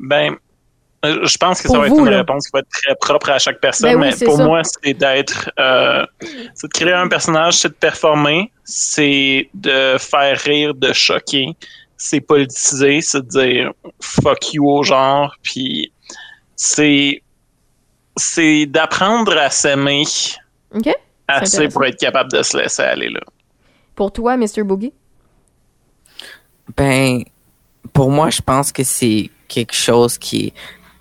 [0.00, 0.34] Ben,
[1.04, 2.16] euh, je pense que Pour ça va vous, être une là.
[2.18, 4.44] réponse qui va être très propre à chaque personne, Ben oui, mais pour ça.
[4.44, 6.04] moi, c'est d'être, euh,
[6.54, 11.54] c'est de créer un personnage, c'est de performer, c'est de faire rire, de choquer,
[11.96, 15.92] c'est politiser, c'est de dire fuck you au genre, puis
[16.54, 17.22] c'est,
[18.16, 20.04] c'est d'apprendre à s'aimer
[21.28, 23.20] assez pour être capable de se laisser aller là.
[23.94, 24.62] Pour toi, Mr.
[24.62, 24.92] Boogie?
[26.76, 27.22] Ben,
[27.92, 30.52] pour moi, je pense que c'est quelque chose qui est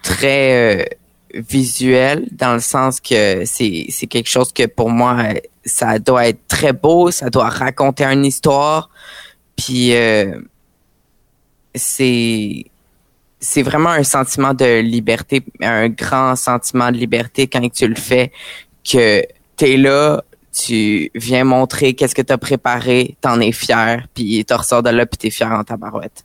[0.01, 0.85] très euh,
[1.33, 5.33] visuel dans le sens que c'est c'est quelque chose que pour moi
[5.65, 8.89] ça doit être très beau, ça doit raconter une histoire,
[9.55, 10.39] puis euh,
[11.76, 12.65] c'est
[13.39, 18.32] c'est vraiment un sentiment de liberté, un grand sentiment de liberté quand tu le fais
[18.89, 19.23] que
[19.55, 24.82] t'es là, tu viens montrer qu'est-ce que t'as préparé, t'en es fier, puis t'en ressors
[24.82, 26.23] de là puis t'es fier en tabarouette.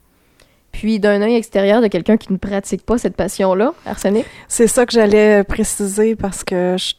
[0.73, 4.25] Puis d'un œil extérieur de quelqu'un qui ne pratique pas cette passion-là, Arsenic?
[4.49, 6.95] C'est ça que j'allais préciser parce que je-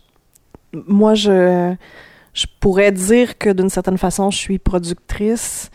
[0.87, 1.73] moi, je,
[2.33, 5.71] je pourrais dire que d'une certaine façon, je suis productrice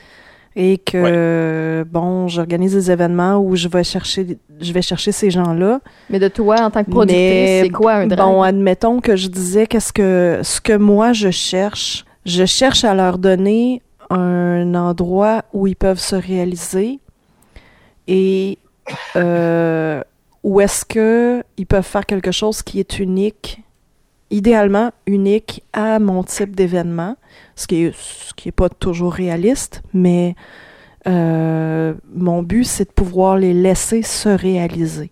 [0.59, 5.81] et que, bon, j'organise des événements où je vais chercher, je vais chercher ces gens-là.
[6.09, 8.27] Mais de toi, en tant que productrice, c'est quoi un drag?
[8.27, 12.95] Bon, admettons que je disais qu'est-ce que ce que moi je cherche, je cherche à
[12.95, 17.01] leur donner un endroit où ils peuvent se réaliser
[18.09, 18.59] et
[19.17, 20.03] euh,
[20.43, 23.61] où est-ce que ils peuvent faire quelque chose qui est unique,
[24.31, 27.17] idéalement unique à mon type d'événement,
[27.55, 30.35] ce qui est ce qui est pas toujours réaliste, mais
[31.07, 35.11] euh, mon but, c'est de pouvoir les laisser se réaliser.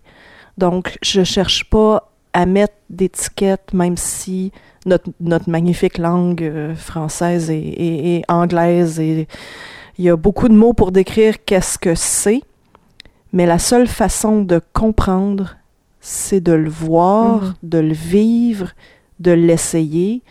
[0.57, 4.51] Donc, je cherche pas à mettre d'étiquette, même si
[4.85, 9.27] notre, notre magnifique langue euh, française et, et- et anglaise, et
[9.97, 12.41] il y a beaucoup de mots pour décrire qu'est-ce que c'est,
[13.31, 15.55] mais la seule façon de comprendre,
[16.01, 17.53] c'est de le voir, Mhm.
[17.63, 18.71] de le vivre,
[19.19, 20.21] de l'essayer,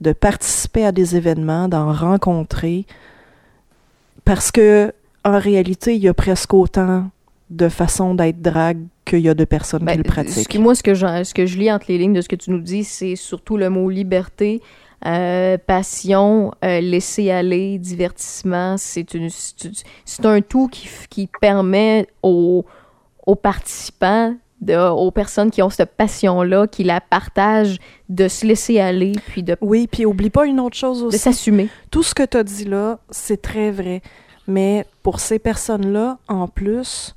[0.00, 2.86] de participer à des événements, d'en rencontrer,
[4.24, 4.92] parce que
[5.24, 7.10] en réalité, il y a presque autant
[7.50, 10.48] de façons d'être drague qu'il y a de personnes Ben, qui le ce pratiquent.
[10.48, 12.36] qui- moi, ce que, je, ce que je lis entre les lignes de ce que
[12.36, 14.60] tu nous dis, c'est surtout le mot liberté,
[15.06, 18.76] euh, passion, euh, laisser aller, divertissement.
[18.78, 19.70] C'est une, c'est
[20.04, 22.64] c'est un tout qui, qui permet aux,
[23.26, 28.80] aux participants, de, aux personnes qui ont cette passion-là, qui la partagent, de se laisser
[28.80, 31.18] aller, puis de, Oui, puis oublie pas une autre chose de aussi.
[31.18, 31.68] s'assumer.
[31.90, 34.00] Tout ce que tu as dit là, c'est très vrai.
[34.46, 37.14] Mais pour ces personnes-là, en plus,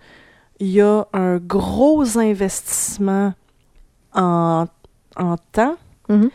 [0.59, 3.33] il y a un gros investissement
[4.13, 4.65] en,
[5.17, 5.75] en temps,
[6.09, 6.29] Mhm.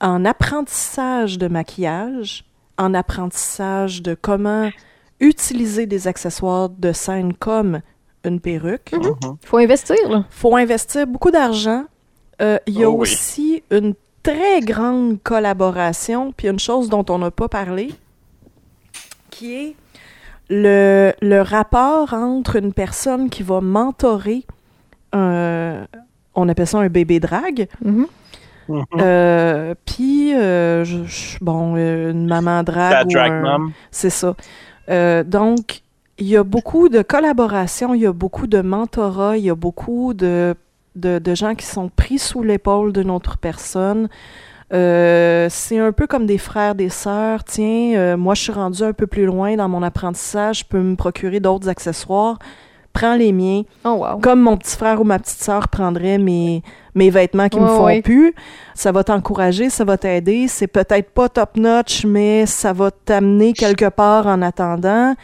[0.00, 2.44] en apprentissage de maquillage,
[2.78, 4.70] en apprentissage de comment
[5.20, 7.80] utiliser des accessoires de scène comme
[8.26, 8.92] une perruque.
[8.92, 9.36] Mhm.
[9.44, 10.24] faut investir, là.
[10.30, 11.84] faut investir beaucoup d'argent.
[12.42, 13.02] Euh, Il y a Oh oui.
[13.02, 17.92] aussi une très grande collaboration, puis une chose dont on n'a pas parlé,
[19.30, 19.76] qui est
[20.48, 24.44] le, le rapport entre une personne qui va mentorer
[25.12, 25.86] un-
[26.34, 28.06] on appelle ça un bébé drague, Mhm.
[28.68, 28.84] Mhm.
[29.00, 30.84] euh, puis euh,
[31.40, 33.08] bon, euh, une maman drague
[33.90, 34.34] c'est ça.
[34.88, 35.82] Euh, donc,
[36.18, 39.54] il y a beaucoup de collaboration, il y a beaucoup de mentorat, il y a
[39.54, 40.54] beaucoup de,
[40.94, 44.08] de, de gens qui sont pris sous l'épaule d'une autre personne.
[44.72, 47.44] Euh, c'est un peu comme des frères, des sœurs.
[47.44, 50.80] Tiens, euh, moi, je suis rendu un peu plus loin dans mon apprentissage, je peux
[50.80, 52.38] me procurer d'autres accessoires.
[52.92, 53.62] Prends les miens.
[53.84, 54.18] Oh, wow.
[54.20, 56.62] Comme mon petit frère ou ma petite sœur prendrait mes,
[56.94, 58.34] mes vêtements qui me font plus.
[58.74, 60.48] Ça va t'encourager, ça va t'aider.
[60.48, 65.14] C'est peut-être pas top-notch, mais ça va t'amener quelque part en attendant.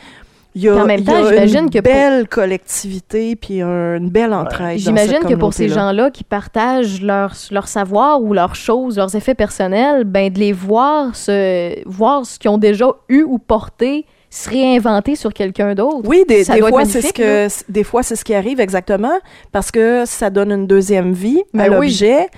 [0.54, 4.10] Il y a, en même temps, j'imagine une que pour- belle collectivité puis un- une
[4.10, 4.78] belle entraide.
[4.78, 9.34] J'imagine que pour ces gens-là qui partagent leur, leur savoir ou leurs choses, leurs effets
[9.34, 14.48] personnels, ben de les voir se voir ce qu'ils ont déjà eu ou porté se
[14.48, 16.00] réinventer sur quelqu'un d'autre.
[16.08, 19.18] Oui, des, Ça des fois, c'est ce que des fois c'est ce qui arrive exactement
[19.52, 21.86] parce que ça donne une deuxième vie à Ben oui.
[21.88, 22.28] l'objet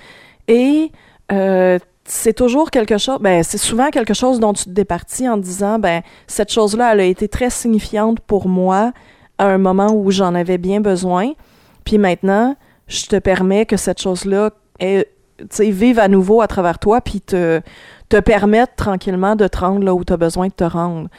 [0.47, 0.91] et
[1.31, 3.17] euh, c'est toujours quelque chose.
[3.19, 6.99] Ben c'est souvent quelque chose dont tu te départis en disant ben cette chose-là elle
[6.99, 8.91] a été très signifiante pour moi
[9.37, 11.31] à un moment où j'en avais bien besoin.
[11.83, 12.55] Puis maintenant,
[12.87, 14.51] je te permets que cette chose-là
[15.59, 17.61] vive à nouveau à travers toi puis te
[18.07, 21.09] te permette tranquillement de te rendre là où tu as besoin de te rendre.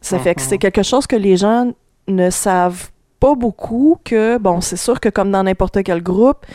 [0.00, 0.46] Ça fait que Mhm.
[0.48, 1.72] c'est quelque chose que les gens
[2.06, 6.46] ne savent pas beaucoup que, bon, c'est sûr que comme dans n'importe quel groupe,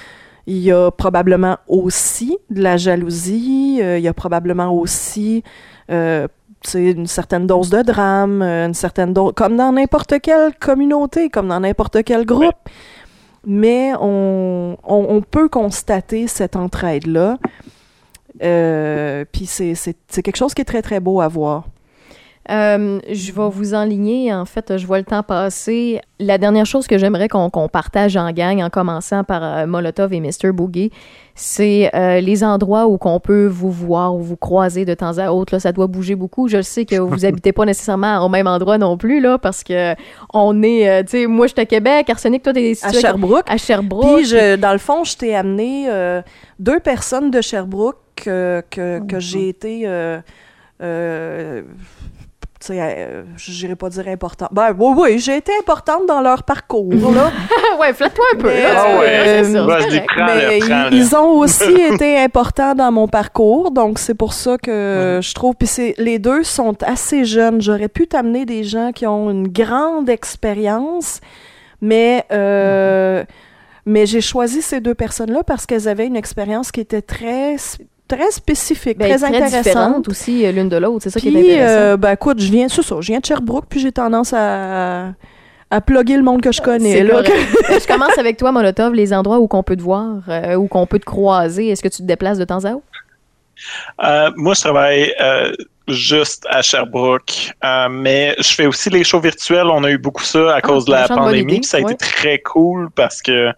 [0.51, 5.43] il y a probablement aussi de la jalousie, euh, il y a probablement aussi
[5.89, 6.27] euh,
[6.73, 11.47] une certaine dose de drame, euh, une certaine dose, comme dans n'importe quelle communauté, comme
[11.47, 12.57] dans n'importe quel groupe.
[13.47, 17.37] Mais on, on, on peut constater cette entraide-là.
[18.43, 19.73] Euh, Puis c'est
[20.21, 21.63] quelque chose qui est très, très beau à voir.
[22.49, 24.33] Euh, je vais vous enligner.
[24.33, 26.01] En fait, je vois le temps passer.
[26.19, 30.19] La dernière chose que j'aimerais qu'on partage en gang, en commençant par euh, Molotov et
[30.19, 30.51] Mr.
[30.51, 30.91] Boogie,
[31.35, 35.31] c'est euh, les endroits où qu'on peut vous voir ou vous croiser de temps à
[35.31, 35.53] autre.
[35.55, 36.47] Là, ça doit bouger beaucoup.
[36.47, 39.93] Je sais que vous habitez pas nécessairement au même endroit non plus, là, parce que
[40.33, 43.45] on est, euh, tu sais, moi, je suis à Québec, Arsenic, toi, t'es À Sherbrooke.
[43.47, 44.17] à Sherbrooke.
[44.17, 46.21] Puis, je, dans le fond, je t'ai amené euh,
[46.59, 49.83] deux personnes de Sherbrooke que, que, que j'ai été.
[49.85, 50.19] Euh,
[50.81, 51.61] euh,
[52.61, 54.47] tu sais, euh, j'irai pas dire important.
[54.51, 57.31] Ben, oui, oui, j'ai été importante dans leur parcours, là.
[57.79, 58.47] ouais, flatte-toi un peu.
[58.47, 59.41] Mais, là, Ah ouais.
[59.65, 60.05] Bah, je Mais
[60.59, 60.93] prends-le.
[60.93, 65.33] ils, ils ont aussi été importants dans mon parcours, donc c'est pour ça que je
[65.33, 65.55] trouve.
[65.55, 67.61] Puis c'est- les deux sont assez jeunes.
[67.61, 71.19] J'aurais pu t'amener des gens qui ont une grande expérience,
[71.81, 73.23] mais euh,
[73.85, 77.55] mais j'ai choisi ces deux personnes-là parce qu'elles avaient une expérience qui était très
[78.15, 79.63] très spécifique, Ben, très, très intéressante.
[79.63, 81.03] différentes aussi euh, l'une de l'autre.
[81.03, 81.79] C'est ça qui est Puis, intéressant.
[81.79, 85.13] euh, ben écoute, je viens, c'est ça, je viens de Sherbrooke, puis j'ai tendance à
[85.73, 86.91] à plugger le monde que je connais.
[86.91, 87.19] C'est là.
[87.19, 87.23] Euh,
[87.79, 90.85] je commence avec toi, Molotov, les endroits où qu'on peut te voir, euh, où qu'on
[90.85, 91.69] peut te croiser?
[91.69, 92.83] Est-ce que tu te déplaces de temps à autre?
[94.03, 95.53] Euh, moi, je travaille euh,
[95.87, 99.67] juste à Sherbrooke, euh, mais je fais aussi les shows virtuels.
[99.67, 101.41] On a eu beaucoup ça à cause de la pandémie.
[101.41, 101.93] idée, puis ça a ouais.
[101.93, 103.51] été très cool parce que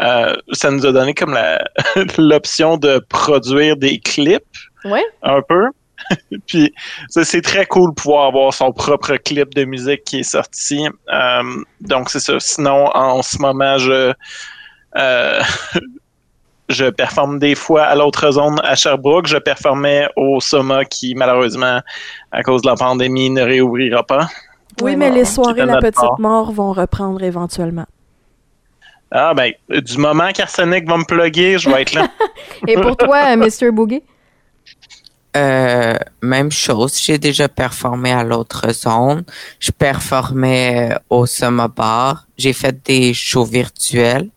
[0.00, 1.64] euh, ça nous a donné comme la-
[2.18, 4.42] l'option de produire des clips
[4.84, 5.04] Ouais.
[5.22, 5.66] un peu.
[6.46, 6.74] Puis
[7.08, 10.86] c'est très cool de pouvoir avoir son propre clip de musique qui est sorti.
[11.12, 11.42] Euh,
[11.80, 12.38] donc c'est ça.
[12.40, 14.12] Sinon, en ce moment, je
[14.96, 15.40] euh,
[16.68, 19.26] je performe des fois à l'autre zone à Sherbrooke.
[19.26, 21.80] Je performais au Soma qui, malheureusement,
[22.32, 24.28] à cause de la pandémie, ne réouvrira pas.
[24.82, 26.18] Oui, mais les soirées La Petite part.
[26.18, 27.86] Mort vont reprendre éventuellement.
[29.16, 32.08] Ah ben, du moment qu'Arsenic va me plugger, je vais être là.
[32.66, 33.70] Et pour toi, Mr.
[33.70, 34.02] Boogie?
[35.36, 37.00] Euh, même chose.
[37.00, 39.22] J'ai déjà performé à l'autre zone.
[39.60, 42.26] Je performais euh, au Summer Bar.
[42.36, 44.30] J'ai fait des shows virtuels.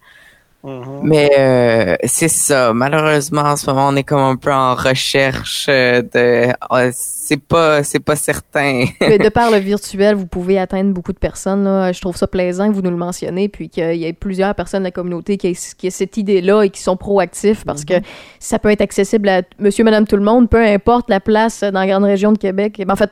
[0.68, 1.00] Mhm.
[1.02, 2.74] Mais euh, c'est ça.
[2.74, 6.54] Malheureusement, en ce moment, on est comme un peu en recherche euh, de.
[6.70, 8.84] ah, c'est pas, c'est pas certain.
[9.02, 11.64] Mais de par le virtuel, vous pouvez atteindre beaucoup de personnes.
[11.64, 11.94] là.
[11.94, 14.82] Je trouve ça plaisant que vous nous le mentionnez, puis qu'il y ait plusieurs personnes
[14.82, 17.94] de la communauté qui aient, qui aient cette idée-là et qui sont proactifs parce que
[18.40, 21.80] ça peut être accessible à monsieur, madame, tout le monde, peu importe la place dans
[21.80, 22.76] la grande région de Québec.
[22.86, 23.12] Ben, En fait,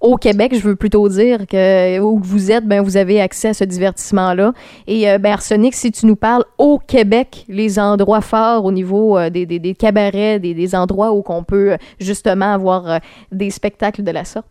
[0.00, 3.54] au Québec, je veux plutôt dire que où vous êtes, ben vous avez accès à
[3.54, 4.52] ce divertissement-là.
[4.86, 9.18] Et euh, ben Arsenic, si tu nous parles au Québec, les endroits forts au niveau
[9.18, 12.98] euh, des, des, cabarets, des, des endroits où qu'on peut justement avoir euh,
[13.30, 14.46] des spectacles de la sorte?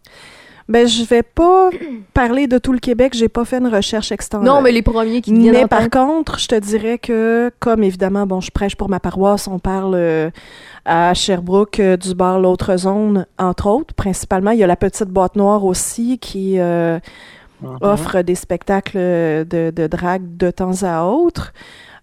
[0.69, 1.69] Ben, je vais pas
[2.13, 3.13] parler de tout le Québec.
[3.15, 4.45] J'ai pas fait une recherche extendue.
[4.45, 8.25] Non, mais les premiers qui viennent Mais par contre, je te dirais que, comme évidemment,
[8.25, 10.29] bon, je prêche pour ma paroisse, on parle euh,
[10.85, 13.93] à Sherbrooke euh, du bar L'autre zone, entre autres.
[13.95, 16.99] Principalement, il y a la Petite Boîte Noire aussi qui euh,
[17.81, 21.51] offre des spectacles de, de drague de temps à autre.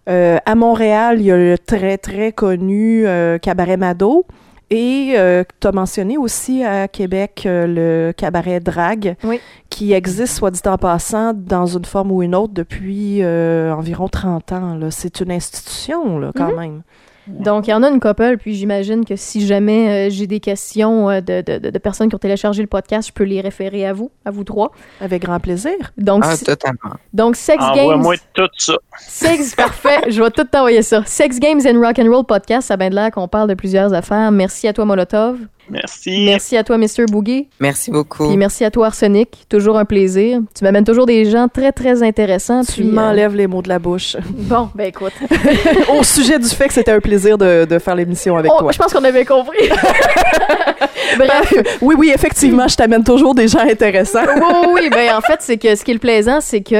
[0.07, 4.25] Euh, à Montréal, il y a le très, très connu euh, Cabaret Mado.
[4.69, 9.39] Et euh, tu as mentionné aussi à Québec euh, le cabaret drague, Oui.
[9.69, 14.09] qui existe, soit dit en passant, dans une forme ou une autre depuis euh, environ
[14.09, 14.75] 30 ans.
[14.75, 14.91] là.
[14.91, 16.81] C'est une institution, là, quand même.
[17.27, 20.39] Donc, il y en a une couple, puis j'imagine que si jamais euh, j'ai des
[20.39, 23.93] questions euh, de, de- personnes qui ont téléchargé le podcast, je peux les référer à
[23.93, 24.71] vous, à vous trois.
[25.01, 25.73] Avec grand plaisir.
[25.97, 26.95] Donc, Ah, si- totalement.
[27.13, 27.85] donc Sex Games.
[27.85, 28.73] Envoie-moi tout ça.
[28.99, 30.09] Sex, parfait.
[30.09, 31.03] Je vais tout t'envoyer ça.
[31.05, 33.53] Sex Games and Rock and Roll Podcast, ça a bien de l'air qu'on parle de
[33.55, 34.31] plusieurs affaires.
[34.31, 35.37] Merci à toi, Molotov.
[35.69, 36.23] Merci.
[36.25, 37.05] Merci à toi, Mr.
[37.09, 37.47] Boogie.
[37.59, 38.27] Merci beaucoup.
[38.27, 39.29] Puis merci à toi, Arsenic.
[39.49, 40.39] Toujours un plaisir.
[40.57, 42.61] Tu m'amènes toujours des gens très, très intéressants.
[42.63, 44.15] Tu euh, m'enlèves les mots de la bouche.
[44.47, 45.11] Bon, ben écoute.
[45.99, 48.71] Au sujet du fait que c'était un plaisir de, de faire l'émission avec Oh, toi.
[48.71, 49.57] je pense qu'on avait compris.
[51.17, 51.53] Bref.
[51.81, 54.23] oui, oui, effectivement, je t'amène toujours des gens intéressants.
[54.25, 54.89] oui, oui, oui.
[54.91, 56.75] Ben, en fait, c'est que ce qui est le plaisant, c'est que,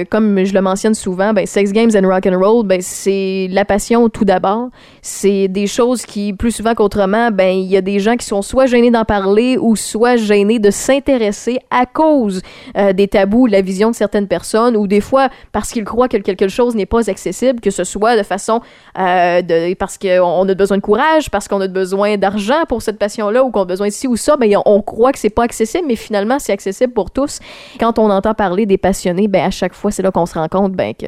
[0.00, 3.48] euh, comme je le mentionne souvent, ben, Sex Games and Rock and Roll, ben, c'est
[3.50, 4.68] la passion tout d'abord.
[5.02, 8.42] C'est des choses qui, plus souvent qu'autrement, ben, il y a des gens qui sont
[8.42, 12.42] soit gênés d'en parler ou soit gênés de s'intéresser à cause
[12.76, 16.08] euh, des tabous, de la vision de certaines personnes ou des fois parce qu'ils croient
[16.08, 18.60] que quelque chose n'est pas accessible, que ce soit de façon
[18.98, 19.42] euh,
[19.78, 23.42] parce qu'on on a besoin de courage, parce qu'on a besoin d'argent pour cette passion-là
[23.42, 25.84] ou qu'on a besoin de ci ou ça, ben, on croit que c'est pas accessible,
[25.86, 27.40] mais finalement, c'est accessible pour tous.
[27.78, 30.48] Quand on entend parler des passionnés, ben, à chaque fois, c'est là qu'on se rend
[30.48, 31.06] compte ben, que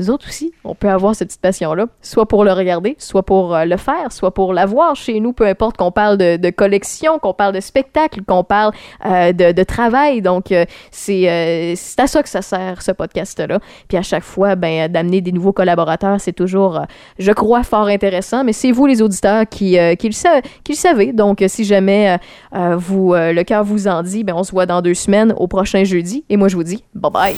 [0.00, 3.54] nous autres aussi, on peut avoir cette petite passion-là, soit pour le regarder, soit pour
[3.54, 7.34] euh, le faire, soit pour l'avoir chez nous, peu importe qu'on parle de, collection, qu'on
[7.34, 8.72] parle de spectacle, qu'on parle
[9.04, 10.22] euh, de, travail.
[10.22, 11.28] Donc, euh, c'est
[11.98, 13.58] à ça que ça sert, ce podcast-là.
[13.88, 16.80] Puis à chaque fois, ben, d'amener des nouveaux collaborateurs, c'est toujours,
[17.18, 18.42] je crois, fort intéressant.
[18.42, 21.12] Mais c'est vous, les auditeurs, qui, qui, le, qui le savez.
[21.12, 22.18] Donc, si jamais
[22.52, 25.84] vous, le cœur vous en dit, ben, on se voit dans deux semaines, au prochain
[25.84, 26.24] jeudi.
[26.30, 27.36] Et moi, je vous dis bye bye.